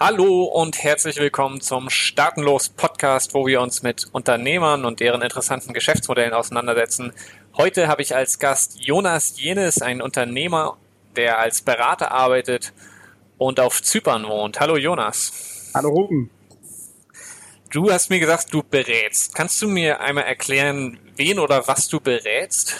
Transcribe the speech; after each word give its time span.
Hallo 0.00 0.42
und 0.42 0.82
herzlich 0.82 1.18
willkommen 1.18 1.60
zum 1.60 1.88
Startenlos 1.88 2.68
Podcast, 2.68 3.32
wo 3.32 3.46
wir 3.46 3.60
uns 3.60 3.84
mit 3.84 4.08
Unternehmern 4.10 4.84
und 4.84 4.98
deren 4.98 5.22
interessanten 5.22 5.72
Geschäftsmodellen 5.72 6.32
auseinandersetzen. 6.32 7.12
Heute 7.56 7.86
habe 7.86 8.02
ich 8.02 8.16
als 8.16 8.40
Gast 8.40 8.80
Jonas 8.80 9.40
Jenes, 9.40 9.82
einen 9.82 10.02
Unternehmer, 10.02 10.78
der 11.14 11.38
als 11.38 11.62
Berater 11.62 12.10
arbeitet 12.10 12.72
und 13.38 13.60
auf 13.60 13.84
Zypern 13.84 14.26
wohnt. 14.26 14.58
Hallo 14.58 14.76
Jonas. 14.76 15.70
Hallo 15.72 15.90
Ruben. 15.90 16.28
Du 17.70 17.92
hast 17.92 18.10
mir 18.10 18.18
gesagt, 18.18 18.52
du 18.52 18.64
berätst. 18.64 19.36
Kannst 19.36 19.62
du 19.62 19.68
mir 19.68 20.00
einmal 20.00 20.24
erklären, 20.24 20.98
wen 21.14 21.38
oder 21.38 21.68
was 21.68 21.86
du 21.86 22.00
berätst? 22.00 22.74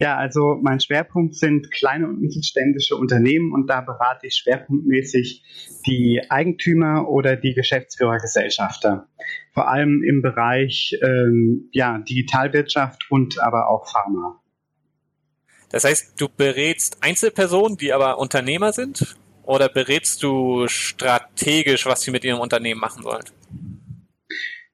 Ja, 0.00 0.16
also 0.16 0.58
mein 0.60 0.80
Schwerpunkt 0.80 1.36
sind 1.36 1.70
kleine 1.70 2.08
und 2.08 2.20
mittelständische 2.20 2.96
Unternehmen 2.96 3.52
und 3.52 3.68
da 3.68 3.80
berate 3.80 4.26
ich 4.26 4.34
schwerpunktmäßig 4.34 5.80
die 5.86 6.20
Eigentümer 6.28 7.08
oder 7.08 7.36
die 7.36 7.54
Geschäftsführergesellschafter. 7.54 9.06
Vor 9.52 9.68
allem 9.68 10.02
im 10.02 10.20
Bereich 10.20 10.98
ähm, 11.00 11.68
ja, 11.70 11.98
Digitalwirtschaft 11.98 13.08
und 13.10 13.38
aber 13.38 13.68
auch 13.68 13.88
Pharma. 13.88 14.40
Das 15.70 15.84
heißt, 15.84 16.20
du 16.20 16.28
berätst 16.28 16.98
Einzelpersonen, 17.00 17.76
die 17.76 17.92
aber 17.92 18.18
Unternehmer 18.18 18.72
sind? 18.72 19.16
Oder 19.44 19.68
berätst 19.68 20.22
du 20.22 20.66
strategisch, 20.68 21.84
was 21.84 22.00
sie 22.00 22.10
mit 22.10 22.24
ihrem 22.24 22.40
Unternehmen 22.40 22.80
machen 22.80 23.02
sollen? 23.02 23.24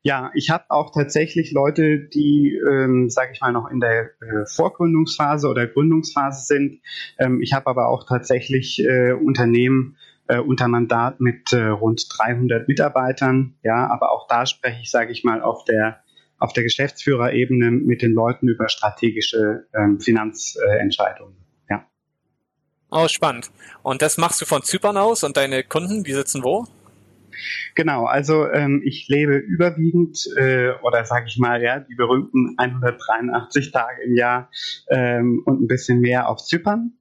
Ja, 0.03 0.31
ich 0.35 0.49
habe 0.49 0.65
auch 0.69 0.93
tatsächlich 0.93 1.53
Leute, 1.53 1.99
die, 1.99 2.57
ähm, 2.57 3.11
sage 3.11 3.33
ich 3.35 3.41
mal, 3.43 3.53
noch 3.53 3.71
in 3.71 3.81
der 3.81 4.11
äh, 4.23 4.47
Vorgründungsphase 4.47 5.47
oder 5.47 5.67
Gründungsphase 5.67 6.47
sind. 6.47 6.81
Ähm, 7.19 7.43
ich 7.43 7.53
habe 7.53 7.67
aber 7.67 7.89
auch 7.89 8.07
tatsächlich 8.09 8.83
äh, 8.83 9.13
Unternehmen 9.13 9.99
äh, 10.27 10.39
unter 10.39 10.69
Mandat 10.69 11.21
mit 11.21 11.53
äh, 11.53 11.67
rund 11.67 12.07
300 12.17 12.67
Mitarbeitern. 12.67 13.57
Ja, 13.63 13.89
aber 13.89 14.13
auch 14.13 14.27
da 14.27 14.47
spreche 14.47 14.81
ich, 14.81 14.91
sage 14.91 15.13
ich 15.13 15.23
mal, 15.23 15.43
auf 15.43 15.65
der 15.65 16.01
auf 16.39 16.55
der 16.55 16.63
Geschäftsführerebene 16.63 17.71
mit 17.71 18.01
den 18.01 18.13
Leuten 18.13 18.49
über 18.49 18.71
strategische 18.71 19.67
ähm, 19.75 20.01
Finanzentscheidungen. 20.01 21.37
ja. 21.69 21.85
Oh, 22.91 23.07
spannend. 23.09 23.51
Und 23.83 24.01
das 24.01 24.17
machst 24.17 24.41
du 24.41 24.47
von 24.47 24.63
Zypern 24.63 24.97
aus 24.97 25.23
und 25.23 25.37
deine 25.37 25.63
Kunden, 25.63 26.03
die 26.03 26.15
sitzen 26.15 26.43
wo? 26.43 26.67
Genau, 27.75 28.05
also 28.05 28.49
ähm, 28.51 28.83
ich 28.85 29.09
lebe 29.09 29.37
überwiegend 29.37 30.27
äh, 30.37 30.73
oder 30.83 31.05
sage 31.05 31.27
ich 31.29 31.39
mal 31.39 31.63
ja 31.63 31.81
die 31.81 31.95
berühmten 31.95 32.55
183 32.59 33.73
Tage 33.73 34.03
im 34.03 34.15
Jahr 34.15 34.51
ähm, 34.89 35.43
und 35.45 35.63
ein 35.63 35.67
bisschen 35.67 36.01
mehr 36.01 36.29
auf 36.29 36.45
Zypern. 36.45 36.93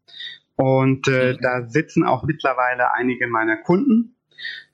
Und 0.55 1.07
äh, 1.07 1.33
mhm. 1.33 1.37
da 1.41 1.67
sitzen 1.67 2.03
auch 2.03 2.23
mittlerweile 2.23 2.93
einige 2.93 3.27
meiner 3.27 3.57
Kunden. 3.57 4.15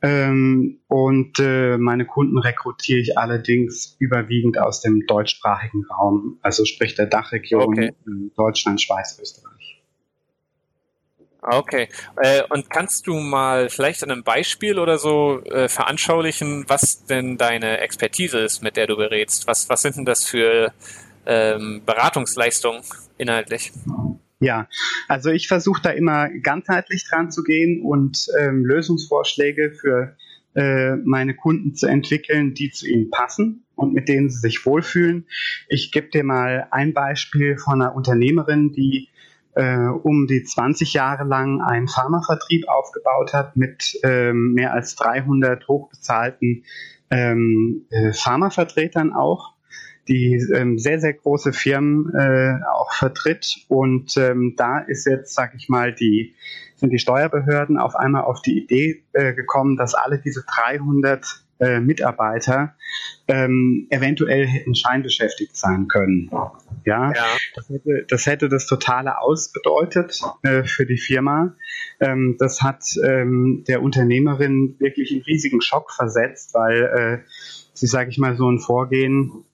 Ähm, 0.01 0.79
und 0.87 1.39
äh, 1.39 1.77
meine 1.77 2.05
Kunden 2.05 2.37
rekrutiere 2.37 2.99
ich 2.99 3.17
allerdings 3.17 3.95
überwiegend 3.99 4.59
aus 4.59 4.81
dem 4.81 5.05
deutschsprachigen 5.07 5.83
Raum, 5.85 6.37
also 6.41 6.65
sprich 6.65 6.95
der 6.95 7.07
Dachregion 7.07 7.63
okay. 7.63 7.91
Deutschland, 8.35 8.81
Schweiz, 8.81 9.17
Österreich. 9.21 9.54
Okay. 11.47 11.89
Äh, 12.17 12.41
und 12.49 12.69
kannst 12.71 13.05
du 13.05 13.19
mal 13.19 13.69
vielleicht 13.69 14.03
an 14.03 14.09
einem 14.09 14.23
Beispiel 14.23 14.79
oder 14.79 14.97
so 14.97 15.43
äh, 15.43 15.69
veranschaulichen, 15.69 16.65
was 16.67 17.05
denn 17.05 17.37
deine 17.37 17.79
Expertise 17.79 18.39
ist, 18.39 18.63
mit 18.63 18.77
der 18.77 18.87
du 18.87 18.95
berätst? 18.97 19.45
Was, 19.45 19.69
was 19.69 19.83
sind 19.83 19.95
denn 19.95 20.05
das 20.05 20.25
für 20.25 20.73
ähm, 21.27 21.83
Beratungsleistungen 21.85 22.81
inhaltlich? 23.17 23.71
Ja, 24.39 24.67
also 25.07 25.29
ich 25.29 25.47
versuche 25.47 25.81
da 25.83 25.91
immer 25.91 26.29
ganzheitlich 26.29 27.07
dran 27.07 27.31
zu 27.31 27.43
gehen 27.43 27.81
und 27.83 28.27
ähm, 28.39 28.65
Lösungsvorschläge 28.65 29.71
für 29.79 30.17
äh, 30.55 30.95
meine 30.95 31.35
Kunden 31.35 31.75
zu 31.75 31.85
entwickeln, 31.85 32.53
die 32.53 32.71
zu 32.71 32.87
ihnen 32.87 33.11
passen 33.11 33.65
und 33.75 33.93
mit 33.93 34.09
denen 34.09 34.29
sie 34.29 34.39
sich 34.39 34.65
wohlfühlen. 34.65 35.27
Ich 35.67 35.91
gebe 35.91 36.09
dir 36.09 36.23
mal 36.23 36.67
ein 36.71 36.93
Beispiel 36.93 37.57
von 37.57 37.81
einer 37.81 37.95
Unternehmerin, 37.95 38.71
die 38.71 39.09
äh, 39.55 39.87
um 39.87 40.27
die 40.27 40.43
20 40.43 40.93
Jahre 40.93 41.23
lang 41.23 41.61
einen 41.61 41.87
Pharmavertrieb 41.87 42.67
aufgebaut 42.67 43.33
hat 43.33 43.55
mit 43.55 43.97
ähm, 44.03 44.53
mehr 44.53 44.73
als 44.73 44.95
300 44.95 45.67
hochbezahlten 45.67 46.63
ähm, 47.09 47.85
äh, 47.89 48.13
Pharmavertretern 48.13 49.13
auch, 49.13 49.53
die 50.07 50.35
ähm, 50.53 50.77
sehr, 50.77 50.99
sehr 50.99 51.13
große 51.13 51.53
Firmen 51.53 52.13
äh, 52.13 52.55
auch 52.73 52.93
vertritt. 52.93 53.65
Und 53.67 54.17
ähm, 54.17 54.55
da 54.57 54.79
ist 54.79 55.05
jetzt, 55.05 55.33
sag 55.33 55.55
ich 55.55 55.69
mal, 55.69 55.93
die, 55.93 56.35
sind 56.75 56.91
die 56.91 56.99
Steuerbehörden 56.99 57.77
auf 57.77 57.95
einmal 57.95 58.23
auf 58.23 58.41
die 58.41 58.57
Idee 58.61 59.03
äh, 59.13 59.33
gekommen, 59.33 59.77
dass 59.77 59.95
alle 59.95 60.19
diese 60.19 60.43
300 60.43 61.44
äh, 61.59 61.79
Mitarbeiter 61.79 62.75
ähm, 63.27 63.87
eventuell 63.89 64.45
hätten 64.45 64.75
scheinbeschäftigt 64.75 65.55
sein 65.55 65.87
können. 65.87 66.29
Ja, 66.85 67.11
ja. 67.13 67.25
Das, 67.55 67.69
hätte, 67.69 68.05
das, 68.07 68.25
hätte, 68.25 68.49
das 68.49 68.67
totale 68.67 69.19
Aus 69.19 69.51
bedeutet 69.51 70.19
äh, 70.43 70.63
für 70.63 70.85
die 70.85 70.97
Firma. 70.97 71.55
Ähm, 71.99 72.35
das 72.39 72.61
hat 72.61 72.83
ähm, 73.03 73.63
der 73.67 73.81
Unternehmerin 73.81 74.75
wirklich 74.79 75.11
einen 75.11 75.21
riesigen 75.23 75.61
Schock 75.61 75.91
versetzt, 75.91 76.53
weil 76.53 76.83
äh, 76.83 77.29
sie, 77.73 77.87
sage 77.87 78.09
ich 78.09 78.17
mal, 78.17 78.35
so 78.35 78.49
ein 78.49 78.59
Vorgehen 78.59 79.45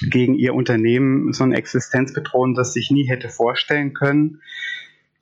gegen 0.00 0.34
ihr 0.34 0.54
Unternehmen, 0.54 1.32
so 1.32 1.44
ein 1.44 1.52
Existenzbedrohen, 1.52 2.54
das 2.54 2.72
sich 2.72 2.90
nie 2.90 3.08
hätte 3.08 3.28
vorstellen 3.28 3.94
können. 3.94 4.40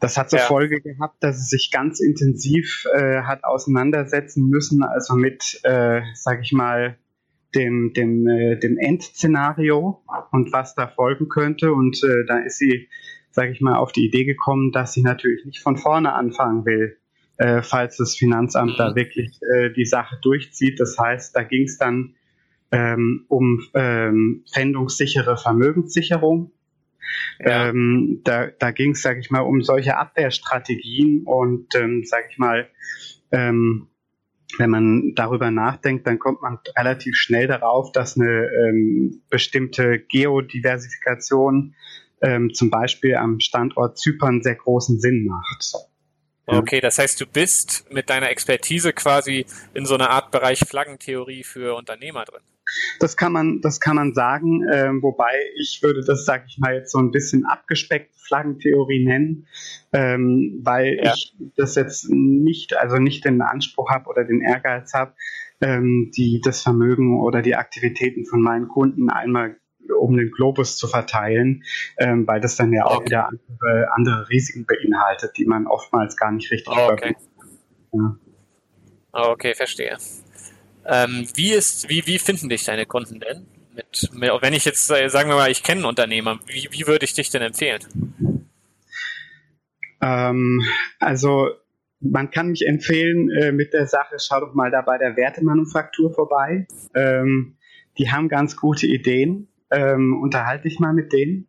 Das 0.02 0.18
hat 0.18 0.30
zur 0.30 0.40
ja. 0.40 0.46
Folge 0.46 0.80
gehabt, 0.80 1.22
dass 1.22 1.36
es 1.36 1.48
sich 1.48 1.70
ganz 1.70 2.00
intensiv 2.00 2.86
äh, 2.92 3.22
hat 3.22 3.44
auseinandersetzen 3.44 4.48
müssen, 4.48 4.82
also 4.82 5.14
mit, 5.14 5.60
äh, 5.62 6.00
sag 6.14 6.40
ich 6.42 6.50
mal, 6.50 6.98
dem, 7.54 7.92
dem, 7.92 8.26
äh, 8.26 8.58
dem 8.58 8.78
Endszenario 8.78 10.02
und 10.32 10.52
was 10.52 10.74
da 10.74 10.88
folgen 10.88 11.28
könnte. 11.28 11.72
Und 11.72 12.02
äh, 12.02 12.24
da 12.26 12.38
ist 12.38 12.58
sie, 12.58 12.88
sage 13.30 13.52
ich 13.52 13.60
mal, 13.60 13.76
auf 13.76 13.92
die 13.92 14.04
Idee 14.04 14.24
gekommen, 14.24 14.72
dass 14.72 14.92
sie 14.92 15.02
natürlich 15.02 15.44
nicht 15.44 15.62
von 15.62 15.76
vorne 15.76 16.14
anfangen 16.14 16.66
will, 16.66 16.96
äh, 17.36 17.62
falls 17.62 17.96
das 17.96 18.16
Finanzamt 18.16 18.80
da 18.80 18.96
wirklich 18.96 19.38
äh, 19.54 19.70
die 19.70 19.86
Sache 19.86 20.18
durchzieht. 20.20 20.80
Das 20.80 20.98
heißt, 20.98 21.36
da 21.36 21.44
ging 21.44 21.62
es 21.62 21.78
dann 21.78 22.16
ähm, 22.72 23.24
um 23.28 23.62
ähm, 23.74 24.42
fändungssichere 24.52 25.36
Vermögenssicherung 25.36 26.50
ja. 27.38 27.68
Ähm, 27.68 28.20
da 28.24 28.46
da 28.46 28.70
ging 28.70 28.92
es, 28.92 29.02
sage 29.02 29.20
ich 29.20 29.30
mal, 29.30 29.40
um 29.40 29.62
solche 29.62 29.96
Abwehrstrategien 29.96 31.24
und, 31.24 31.74
ähm, 31.74 32.04
sage 32.04 32.26
ich 32.30 32.38
mal, 32.38 32.68
ähm, 33.30 33.88
wenn 34.58 34.70
man 34.70 35.14
darüber 35.14 35.50
nachdenkt, 35.50 36.06
dann 36.06 36.18
kommt 36.18 36.42
man 36.42 36.58
relativ 36.76 37.16
schnell 37.16 37.46
darauf, 37.46 37.92
dass 37.92 38.16
eine 38.16 38.50
ähm, 38.50 39.22
bestimmte 39.30 39.98
Geodiversifikation 39.98 41.74
ähm, 42.20 42.52
zum 42.52 42.70
Beispiel 42.70 43.16
am 43.16 43.40
Standort 43.40 43.98
Zypern 43.98 44.42
sehr 44.42 44.56
großen 44.56 45.00
Sinn 45.00 45.24
macht. 45.24 45.74
Okay, 46.44 46.80
das 46.80 46.98
heißt, 46.98 47.20
du 47.20 47.26
bist 47.26 47.86
mit 47.90 48.10
deiner 48.10 48.30
Expertise 48.30 48.92
quasi 48.92 49.46
in 49.74 49.86
so 49.86 49.94
einer 49.94 50.10
Art 50.10 50.30
Bereich 50.32 50.58
Flaggentheorie 50.60 51.44
für 51.44 51.76
Unternehmer 51.76 52.24
drin. 52.24 52.42
Das 52.98 53.16
kann 53.16 53.32
man, 53.32 53.60
das 53.60 53.80
kann 53.80 53.96
man 53.96 54.14
sagen, 54.14 54.66
äh, 54.68 54.90
wobei 55.00 55.32
ich 55.56 55.80
würde 55.82 56.02
das, 56.04 56.24
sage 56.24 56.44
ich 56.48 56.58
mal, 56.58 56.74
jetzt 56.74 56.92
so 56.92 56.98
ein 56.98 57.10
bisschen 57.10 57.44
abgespeckt 57.44 58.14
Flaggentheorie 58.16 59.04
nennen, 59.04 59.46
ähm, 59.92 60.60
weil 60.62 61.00
ja. 61.02 61.12
ich 61.14 61.34
das 61.56 61.74
jetzt 61.74 62.08
nicht, 62.08 62.76
also 62.76 62.96
nicht 62.96 63.24
den 63.24 63.42
Anspruch 63.42 63.90
habe 63.90 64.08
oder 64.08 64.24
den 64.24 64.40
Ehrgeiz 64.40 64.94
habe, 64.94 65.14
ähm, 65.60 66.10
die 66.16 66.40
das 66.42 66.62
Vermögen 66.62 67.20
oder 67.20 67.42
die 67.42 67.56
Aktivitäten 67.56 68.24
von 68.26 68.40
meinen 68.40 68.68
Kunden 68.68 69.10
einmal 69.10 69.56
um 69.98 70.16
den 70.16 70.30
Globus 70.30 70.76
zu 70.76 70.86
verteilen, 70.86 71.64
ähm, 71.98 72.26
weil 72.26 72.40
das 72.40 72.56
dann 72.56 72.72
ja 72.72 72.86
auch 72.86 73.04
wieder 73.04 73.28
andere, 73.28 73.88
andere 73.92 74.28
Risiken 74.28 74.64
beinhaltet, 74.64 75.36
die 75.36 75.44
man 75.44 75.66
oftmals 75.66 76.16
gar 76.16 76.30
nicht 76.30 76.50
richtig 76.50 76.72
okay. 76.76 77.16
Ja. 77.92 78.16
Okay, 79.12 79.54
verstehe. 79.54 79.98
Ähm, 80.86 81.26
wie 81.34 81.52
ist, 81.52 81.88
wie, 81.88 82.06
wie 82.06 82.18
finden 82.18 82.48
dich 82.48 82.64
deine 82.64 82.86
Kunden 82.86 83.20
denn? 83.20 83.46
Mit, 83.74 84.10
wenn 84.42 84.52
ich 84.52 84.64
jetzt, 84.64 84.90
äh, 84.90 85.08
sagen 85.08 85.30
wir 85.30 85.36
mal, 85.36 85.50
ich 85.50 85.62
kenne 85.62 85.80
einen 85.80 85.86
Unternehmer, 85.86 86.38
wie, 86.46 86.68
wie 86.70 86.86
würde 86.86 87.04
ich 87.04 87.14
dich 87.14 87.30
denn 87.30 87.42
empfehlen? 87.42 87.80
Ähm, 90.00 90.62
also 90.98 91.50
man 92.00 92.30
kann 92.30 92.48
mich 92.48 92.66
empfehlen 92.66 93.30
äh, 93.30 93.52
mit 93.52 93.72
der 93.72 93.86
Sache, 93.86 94.16
schau 94.18 94.40
doch 94.40 94.54
mal 94.54 94.70
da 94.70 94.82
bei 94.82 94.98
der 94.98 95.16
Wertemanufaktur 95.16 96.12
vorbei. 96.12 96.66
Ähm, 96.94 97.56
die 97.98 98.10
haben 98.10 98.28
ganz 98.28 98.56
gute 98.56 98.86
Ideen. 98.86 99.48
Ähm, 99.70 100.20
unterhalte 100.20 100.68
dich 100.68 100.80
mal 100.80 100.92
mit 100.92 101.12
denen. 101.12 101.48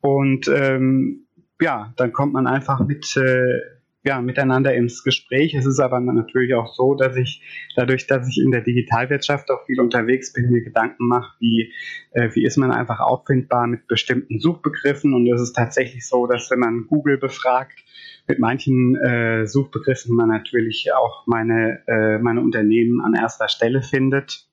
Und 0.00 0.48
ähm, 0.48 1.26
ja, 1.60 1.94
dann 1.96 2.12
kommt 2.12 2.32
man 2.32 2.46
einfach 2.46 2.80
mit, 2.80 3.16
äh, 3.16 3.60
ja, 4.04 4.20
miteinander 4.20 4.74
ins 4.74 5.04
Gespräch. 5.04 5.54
Es 5.54 5.64
ist 5.64 5.78
aber 5.78 6.00
natürlich 6.00 6.54
auch 6.54 6.74
so, 6.74 6.94
dass 6.94 7.16
ich 7.16 7.40
dadurch, 7.76 8.06
dass 8.06 8.28
ich 8.28 8.42
in 8.42 8.50
der 8.50 8.62
Digitalwirtschaft 8.62 9.50
auch 9.50 9.64
viel 9.66 9.80
unterwegs 9.80 10.32
bin, 10.32 10.50
mir 10.50 10.62
Gedanken 10.62 11.06
mache, 11.06 11.36
wie, 11.38 11.72
äh, 12.10 12.28
wie 12.34 12.44
ist 12.44 12.56
man 12.56 12.72
einfach 12.72 12.98
auffindbar 12.98 13.68
mit 13.68 13.86
bestimmten 13.86 14.40
Suchbegriffen. 14.40 15.14
Und 15.14 15.32
es 15.32 15.40
ist 15.40 15.52
tatsächlich 15.52 16.06
so, 16.06 16.26
dass 16.26 16.50
wenn 16.50 16.58
man 16.58 16.86
Google 16.88 17.18
befragt, 17.18 17.78
mit 18.26 18.38
manchen 18.38 18.96
äh, 18.96 19.46
Suchbegriffen 19.46 20.16
man 20.16 20.28
natürlich 20.28 20.90
auch 20.94 21.26
meine, 21.26 21.82
äh, 21.86 22.18
meine 22.18 22.40
Unternehmen 22.40 23.00
an 23.00 23.14
erster 23.14 23.48
Stelle 23.48 23.82
findet. 23.82 24.48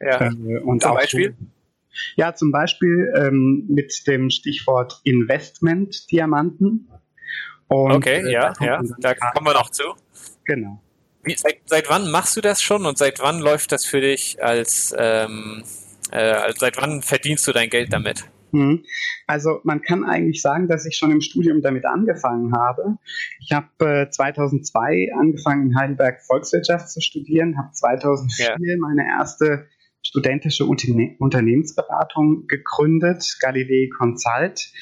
Ja. 0.00 0.30
Äh, 0.30 0.58
und 0.58 0.82
zum 0.82 0.94
Beispiel? 0.94 1.34
So, 1.38 1.46
ja, 2.16 2.34
zum 2.34 2.50
Beispiel 2.50 3.12
ähm, 3.16 3.66
mit 3.68 4.06
dem 4.06 4.30
Stichwort 4.30 5.00
Investment-Diamanten. 5.04 6.88
Okay, 7.68 8.22
äh, 8.26 8.32
ja, 8.32 8.52
ja, 8.60 8.82
da 8.98 9.14
kommen 9.14 9.46
wir 9.46 9.54
noch 9.54 9.70
zu. 9.70 9.84
Genau. 10.44 10.80
Wie, 11.22 11.34
seit, 11.34 11.60
seit 11.66 11.88
wann 11.88 12.10
machst 12.10 12.36
du 12.36 12.40
das 12.40 12.62
schon 12.62 12.84
und 12.84 12.98
seit 12.98 13.20
wann 13.20 13.40
läuft 13.40 13.72
das 13.72 13.84
für 13.84 14.00
dich 14.00 14.42
als, 14.42 14.94
ähm, 14.98 15.64
äh, 16.10 16.52
seit 16.56 16.76
wann 16.76 17.02
verdienst 17.02 17.46
du 17.46 17.52
dein 17.52 17.70
Geld 17.70 17.92
damit? 17.92 18.24
Hm. 18.52 18.84
Also 19.26 19.60
man 19.64 19.82
kann 19.82 20.04
eigentlich 20.04 20.40
sagen, 20.40 20.68
dass 20.68 20.86
ich 20.86 20.96
schon 20.96 21.10
im 21.10 21.20
Studium 21.20 21.60
damit 21.60 21.84
angefangen 21.86 22.52
habe. 22.56 22.98
Ich 23.40 23.52
habe 23.52 24.06
äh, 24.06 24.10
2002 24.10 25.08
angefangen 25.18 25.70
in 25.70 25.78
Heidelberg 25.78 26.22
Volkswirtschaft 26.22 26.88
zu 26.90 27.00
studieren, 27.00 27.58
habe 27.58 27.72
2004 27.72 28.46
ja. 28.46 28.76
meine 28.78 29.06
erste 29.08 29.66
studentische 30.06 30.66
Unterne 30.66 31.16
Unternehmensberatung 31.18 32.46
gegründet, 32.46 33.36
Galilei 33.40 33.88
Consult. 33.96 34.72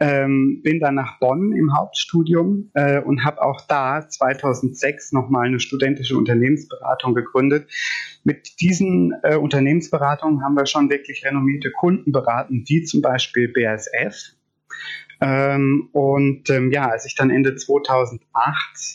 Ähm, 0.00 0.62
bin 0.62 0.80
dann 0.80 0.94
nach 0.94 1.18
Bonn 1.20 1.52
im 1.52 1.76
Hauptstudium 1.76 2.70
äh, 2.72 3.00
und 3.00 3.24
habe 3.24 3.42
auch 3.42 3.60
da 3.68 4.08
2006 4.08 5.12
nochmal 5.12 5.46
eine 5.46 5.60
studentische 5.60 6.16
Unternehmensberatung 6.16 7.14
gegründet. 7.14 7.70
Mit 8.24 8.60
diesen 8.60 9.12
äh, 9.22 9.36
Unternehmensberatungen 9.36 10.42
haben 10.42 10.54
wir 10.54 10.66
schon 10.66 10.88
wirklich 10.88 11.24
renommierte 11.24 11.70
Kunden 11.70 12.12
beraten, 12.12 12.64
wie 12.66 12.82
zum 12.82 13.02
Beispiel 13.02 13.52
BASF. 13.52 14.34
Ähm, 15.20 15.90
und 15.92 16.48
ähm, 16.48 16.70
ja, 16.72 16.88
als 16.88 17.04
ich 17.04 17.14
dann 17.14 17.30
Ende 17.30 17.54
2008 17.54 18.24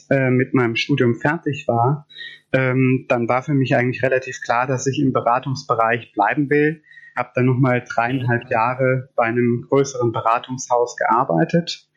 äh, 0.10 0.30
mit 0.32 0.54
meinem 0.54 0.76
Studium 0.76 1.16
fertig 1.16 1.68
war, 1.68 2.08
ähm, 2.52 3.06
dann 3.10 3.28
war 3.28 3.44
für 3.44 3.54
mich 3.54 3.76
eigentlich 3.76 4.02
relativ 4.02 4.42
klar, 4.42 4.66
dass 4.66 4.88
ich 4.88 5.00
im 5.00 5.14
Beratungsbereich 5.14 6.14
bleiben 6.14 6.50
will. 6.50 6.82
Habe 7.16 7.32
dann 7.36 7.46
nochmal 7.46 7.84
dreieinhalb 7.88 8.50
Jahre 8.50 9.10
bei 9.16 9.24
einem 9.24 9.66
größeren 9.70 10.12
Beratungshaus 10.12 10.98
gearbeitet, 10.98 11.88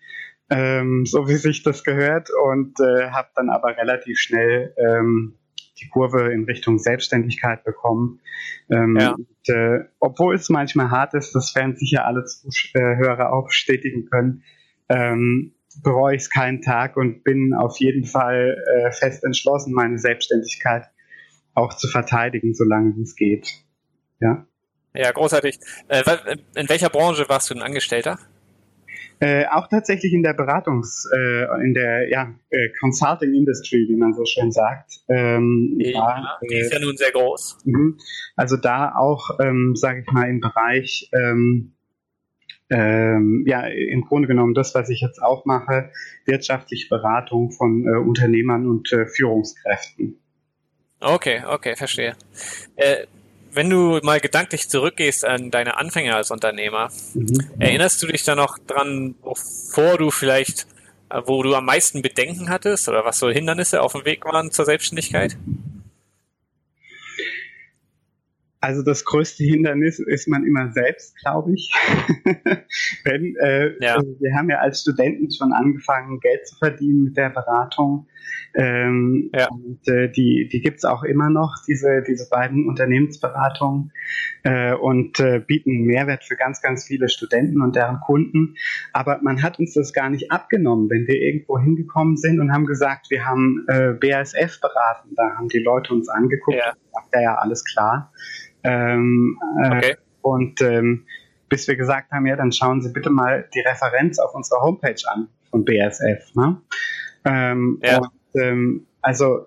ähm, 0.51 1.07
so 1.07 1.29
wie 1.29 1.37
sich 1.37 1.63
das 1.63 1.83
gehört, 1.83 2.29
und 2.31 2.79
äh, 2.81 3.11
habe 3.11 3.29
dann 3.35 3.51
aber 3.51 3.77
relativ 3.77 4.19
schnell 4.19 4.75
ähm, 4.77 5.39
die 5.81 5.89
Kurve 5.89 6.33
in 6.33 6.45
Richtung 6.45 6.79
Selbstständigkeit 6.79 7.65
bekommen. 7.65 8.21
Ähm, 8.71 8.97
ja. 8.99 9.13
und, 9.13 9.49
äh, 9.49 9.85
obwohl 10.01 10.35
es 10.35 10.49
manchmal 10.49 10.91
hart 10.91 11.15
ist, 11.15 11.35
das 11.35 11.55
werden 11.55 11.77
sicher 11.77 12.07
alle 12.07 12.25
Zuhörer 12.25 13.33
auch 13.33 13.47
bestätigen 13.47 14.07
können, 14.07 14.43
ähm, 14.89 15.55
bereue 15.83 16.17
ich 16.17 16.23
es 16.23 16.31
keinen 16.31 16.63
Tag 16.63 16.97
und 16.97 17.25
bin 17.25 17.55
auf 17.55 17.79
jeden 17.79 18.05
Fall 18.05 18.57
äh, 18.67 18.93
fest 18.93 19.25
entschlossen, 19.25 19.73
meine 19.73 19.99
Selbstständigkeit 19.99 20.85
auch 21.55 21.75
zu 21.75 21.89
verteidigen, 21.89 22.55
solange 22.55 23.01
es 23.01 23.17
geht. 23.17 23.49
Ja. 24.21 24.47
Ja, 24.95 25.13
großartig. 25.13 25.59
Äh, 25.89 26.03
in 26.57 26.69
welcher 26.69 26.91
Branche 26.91 27.29
warst 27.29 27.51
du 27.51 27.55
ein 27.55 27.63
Angestellter? 27.63 28.19
Äh, 29.21 29.47
auch 29.47 29.69
tatsächlich 29.69 30.13
in 30.13 30.23
der 30.23 30.37
Beratungs-, 30.37 31.07
äh, 31.13 31.65
in 31.65 31.75
der 31.75 32.09
ja, 32.09 32.35
äh, 32.51 32.69
Consulting 32.81 33.35
Industry, 33.35 33.87
wie 33.89 33.97
man 33.97 34.15
so 34.15 34.25
schön 34.25 34.53
sagt. 34.53 35.01
Ähm, 35.09 35.77
ja, 35.79 36.01
da, 36.01 36.39
die 36.49 36.55
ist 36.55 36.73
ja 36.73 36.79
nun 36.79 36.97
sehr 36.97 37.11
groß. 37.11 37.59
Mhm. 37.65 37.99
Also 38.37 38.57
da 38.57 38.95
auch, 38.95 39.39
ähm, 39.41 39.75
sage 39.75 40.05
ich 40.07 40.13
mal, 40.13 40.29
im 40.29 40.41
Bereich 40.41 41.11
ähm, 41.13 41.75
ähm, 42.71 43.45
ja, 43.47 43.67
im 43.67 44.03
Grunde 44.03 44.29
genommen 44.29 44.55
das, 44.55 44.75
was 44.75 44.91
ich 44.91 45.01
jetzt 45.01 45.23
auch 45.23 45.45
mache, 45.47 45.91
wirtschaftliche 46.27 46.89
Beratung 46.89 47.51
von 47.51 47.87
äh, 47.87 47.97
Unternehmern 47.97 48.67
und 48.67 48.93
äh, 48.93 49.07
Führungskräften. 49.07 50.21
Okay, 51.01 51.43
okay, 51.47 51.77
verstehe. 51.77 52.15
Wenn 53.53 53.71
du 53.71 53.99
mal 54.03 54.21
gedanklich 54.21 54.69
zurückgehst 54.69 55.25
an 55.25 55.51
deine 55.51 55.77
Anfänge 55.77 56.15
als 56.15 56.31
Unternehmer, 56.31 56.91
mhm. 57.15 57.51
erinnerst 57.59 58.03
du 58.03 58.07
dich 58.07 58.25
da 58.25 58.35
noch 58.35 58.59
dran, 58.59 59.15
bevor 59.23 59.99
du 59.99 60.11
vielleicht, 60.11 60.67
äh, 61.11 61.23
wo 61.25 61.43
du 61.43 61.55
am 61.55 61.65
meisten 61.65 62.03
Bedenken 62.03 62.51
hattest 62.51 62.89
oder 62.89 63.05
was 63.05 63.19
so 63.19 63.31
Hindernisse 63.31 63.83
auf 63.83 63.93
dem 63.93 64.05
Weg 64.05 64.25
waren 64.25 64.51
zur 64.51 64.65
Selbstständigkeit? 64.65 65.37
Also 68.61 68.83
das 68.83 69.05
größte 69.05 69.45
Hindernis 69.45 70.01
ist 70.01 70.27
man 70.27 70.45
immer 70.45 70.73
selbst, 70.73 71.17
glaube 71.19 71.55
ich. 71.55 71.73
Denn 73.07 73.37
äh, 73.41 73.73
ja. 73.81 73.97
also 73.97 74.17
wir 74.19 74.35
haben 74.35 74.51
ja 74.51 74.59
als 74.59 74.81
Studenten 74.81 75.31
schon 75.31 75.53
angefangen, 75.53 76.19
Geld 76.21 76.47
zu 76.49 76.57
verdienen 76.57 77.05
mit 77.05 77.17
der 77.17 77.31
Beratung. 77.31 78.09
Ähm, 78.61 79.31
ja. 79.33 79.47
Und 79.51 79.87
äh, 79.87 80.11
die, 80.11 80.49
die 80.51 80.61
gibt's 80.61 80.85
auch 80.85 81.05
immer 81.05 81.31
noch, 81.31 81.55
diese, 81.69 82.03
diese 82.03 82.29
beiden 82.29 82.67
Unternehmensberatungen 82.67 83.93
äh, 84.43 84.75
und 84.75 85.21
äh, 85.21 85.39
bieten 85.39 85.83
Mehrwert 85.83 86.25
für 86.25 86.35
ganz, 86.35 86.61
ganz 86.61 86.85
viele 86.85 87.09
Studenten 87.09 87.63
und 87.63 87.77
deren 87.77 88.01
Kunden. 88.01 88.57
Aber 88.93 89.21
man 89.23 89.45
hat 89.45 89.61
uns 89.61 89.75
das 89.75 89.93
gar 89.93 90.11
nicht 90.11 90.33
abgenommen, 90.33 90.91
wenn 90.91 91.07
wir 91.07 91.15
irgendwo 91.15 91.57
hingekommen 91.57 92.17
sind 92.17 92.41
und 92.41 92.53
haben 92.53 92.67
gesagt, 92.67 93.11
wir 93.11 93.25
haben 93.25 93.65
äh, 93.69 93.93
BASF 93.93 94.61
beraten. 94.61 95.15
Da 95.15 95.37
haben 95.37 95.47
die 95.49 95.61
Leute 95.61 95.95
uns 95.95 96.09
angeguckt, 96.09 96.59
ja, 96.59 96.73
ja, 97.15 97.21
ja 97.21 97.35
alles 97.37 97.65
klar. 97.65 98.13
Ähm, 98.65 99.39
äh, 99.63 99.77
okay. 99.77 99.97
Und 100.21 100.61
ähm, 100.63 101.07
bis 101.49 101.69
wir 101.69 101.77
gesagt 101.77 102.11
haben, 102.11 102.27
ja, 102.27 102.35
dann 102.35 102.51
schauen 102.51 102.83
Sie 102.83 102.93
bitte 102.93 103.11
mal 103.11 103.49
die 103.55 103.61
Referenz 103.61 104.19
auf 104.19 104.35
unserer 104.35 104.63
Homepage 104.63 105.01
an 105.07 105.29
von 105.49 105.65
BSF. 105.65 106.35
Ne? 106.35 106.61
Ähm, 107.25 107.79
ja. 107.85 107.99
Und, 107.99 108.18
ähm, 108.35 108.87
also 109.01 109.47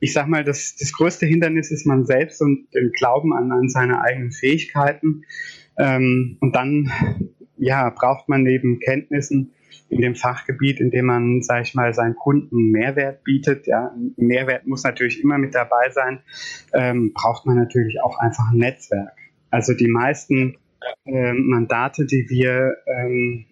ich 0.00 0.12
sag 0.12 0.26
mal, 0.26 0.42
das, 0.42 0.74
das 0.76 0.92
größte 0.92 1.26
Hindernis 1.26 1.70
ist 1.70 1.86
man 1.86 2.04
selbst 2.04 2.42
und 2.42 2.66
den 2.74 2.90
Glauben 2.90 3.32
an, 3.32 3.52
an 3.52 3.68
seine 3.68 4.02
eigenen 4.02 4.32
Fähigkeiten. 4.32 5.22
Ähm, 5.78 6.38
und 6.40 6.56
dann 6.56 6.90
ja, 7.56 7.88
braucht 7.90 8.28
man 8.28 8.42
neben 8.42 8.80
Kenntnissen 8.80 9.52
in 9.88 10.00
dem 10.00 10.16
Fachgebiet, 10.16 10.80
in 10.80 10.90
dem 10.90 11.06
man, 11.06 11.42
sage 11.42 11.62
ich 11.62 11.74
mal, 11.74 11.94
seinen 11.94 12.16
Kunden 12.16 12.72
Mehrwert 12.72 13.22
bietet. 13.22 13.68
Ja, 13.68 13.94
Mehrwert 14.16 14.66
muss 14.66 14.82
natürlich 14.82 15.22
immer 15.22 15.38
mit 15.38 15.54
dabei 15.54 15.90
sein. 15.90 16.20
Ähm, 16.72 17.12
braucht 17.14 17.46
man 17.46 17.56
natürlich 17.56 18.02
auch 18.02 18.18
einfach 18.18 18.50
ein 18.50 18.58
Netzwerk. 18.58 19.16
Also 19.50 19.74
die 19.74 19.88
meisten 19.88 20.56
ähm, 21.04 21.46
Mandate, 21.46 22.06
die 22.06 22.26
wir 22.28 22.74
ähm, 22.86 23.44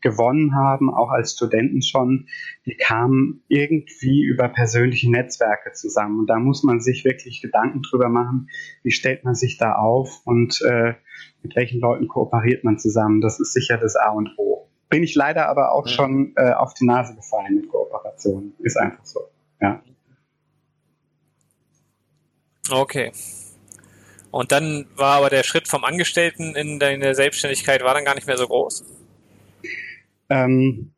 gewonnen 0.00 0.54
haben, 0.54 0.92
auch 0.92 1.10
als 1.10 1.32
Studenten 1.32 1.82
schon, 1.82 2.28
die 2.66 2.76
kamen 2.76 3.42
irgendwie 3.48 4.22
über 4.22 4.48
persönliche 4.48 5.10
Netzwerke 5.10 5.72
zusammen. 5.72 6.20
Und 6.20 6.26
da 6.26 6.38
muss 6.38 6.62
man 6.62 6.80
sich 6.80 7.04
wirklich 7.04 7.40
Gedanken 7.40 7.82
drüber 7.82 8.08
machen, 8.08 8.48
wie 8.82 8.92
stellt 8.92 9.24
man 9.24 9.34
sich 9.34 9.58
da 9.58 9.74
auf 9.74 10.22
und 10.24 10.60
äh, 10.62 10.94
mit 11.42 11.56
welchen 11.56 11.80
Leuten 11.80 12.08
kooperiert 12.08 12.64
man 12.64 12.78
zusammen. 12.78 13.20
Das 13.20 13.40
ist 13.40 13.52
sicher 13.52 13.78
das 13.78 13.96
A 13.96 14.10
und 14.10 14.30
O 14.36 14.50
bin 14.90 15.04
ich 15.04 15.14
leider 15.14 15.48
aber 15.48 15.72
auch 15.72 15.86
ja. 15.86 15.92
schon 15.92 16.34
äh, 16.36 16.52
auf 16.52 16.74
die 16.74 16.84
Nase 16.84 17.14
gefallen 17.14 17.54
mit 17.54 17.68
Kooperationen. 17.70 18.54
Ist 18.58 18.76
einfach 18.76 19.04
so. 19.04 19.20
Ja. 19.60 19.82
Okay. 22.70 23.12
Und 24.30 24.52
dann 24.52 24.86
war 24.94 25.16
aber 25.16 25.30
der 25.30 25.44
Schritt 25.44 25.66
vom 25.66 25.84
Angestellten 25.84 26.54
in 26.54 26.78
deine 26.78 27.14
Selbstständigkeit 27.14 27.82
war 27.82 27.94
dann 27.94 28.04
gar 28.04 28.14
nicht 28.14 28.26
mehr 28.26 28.36
so 28.36 28.46
groß? 28.46 28.84
Ähm, 30.30 30.94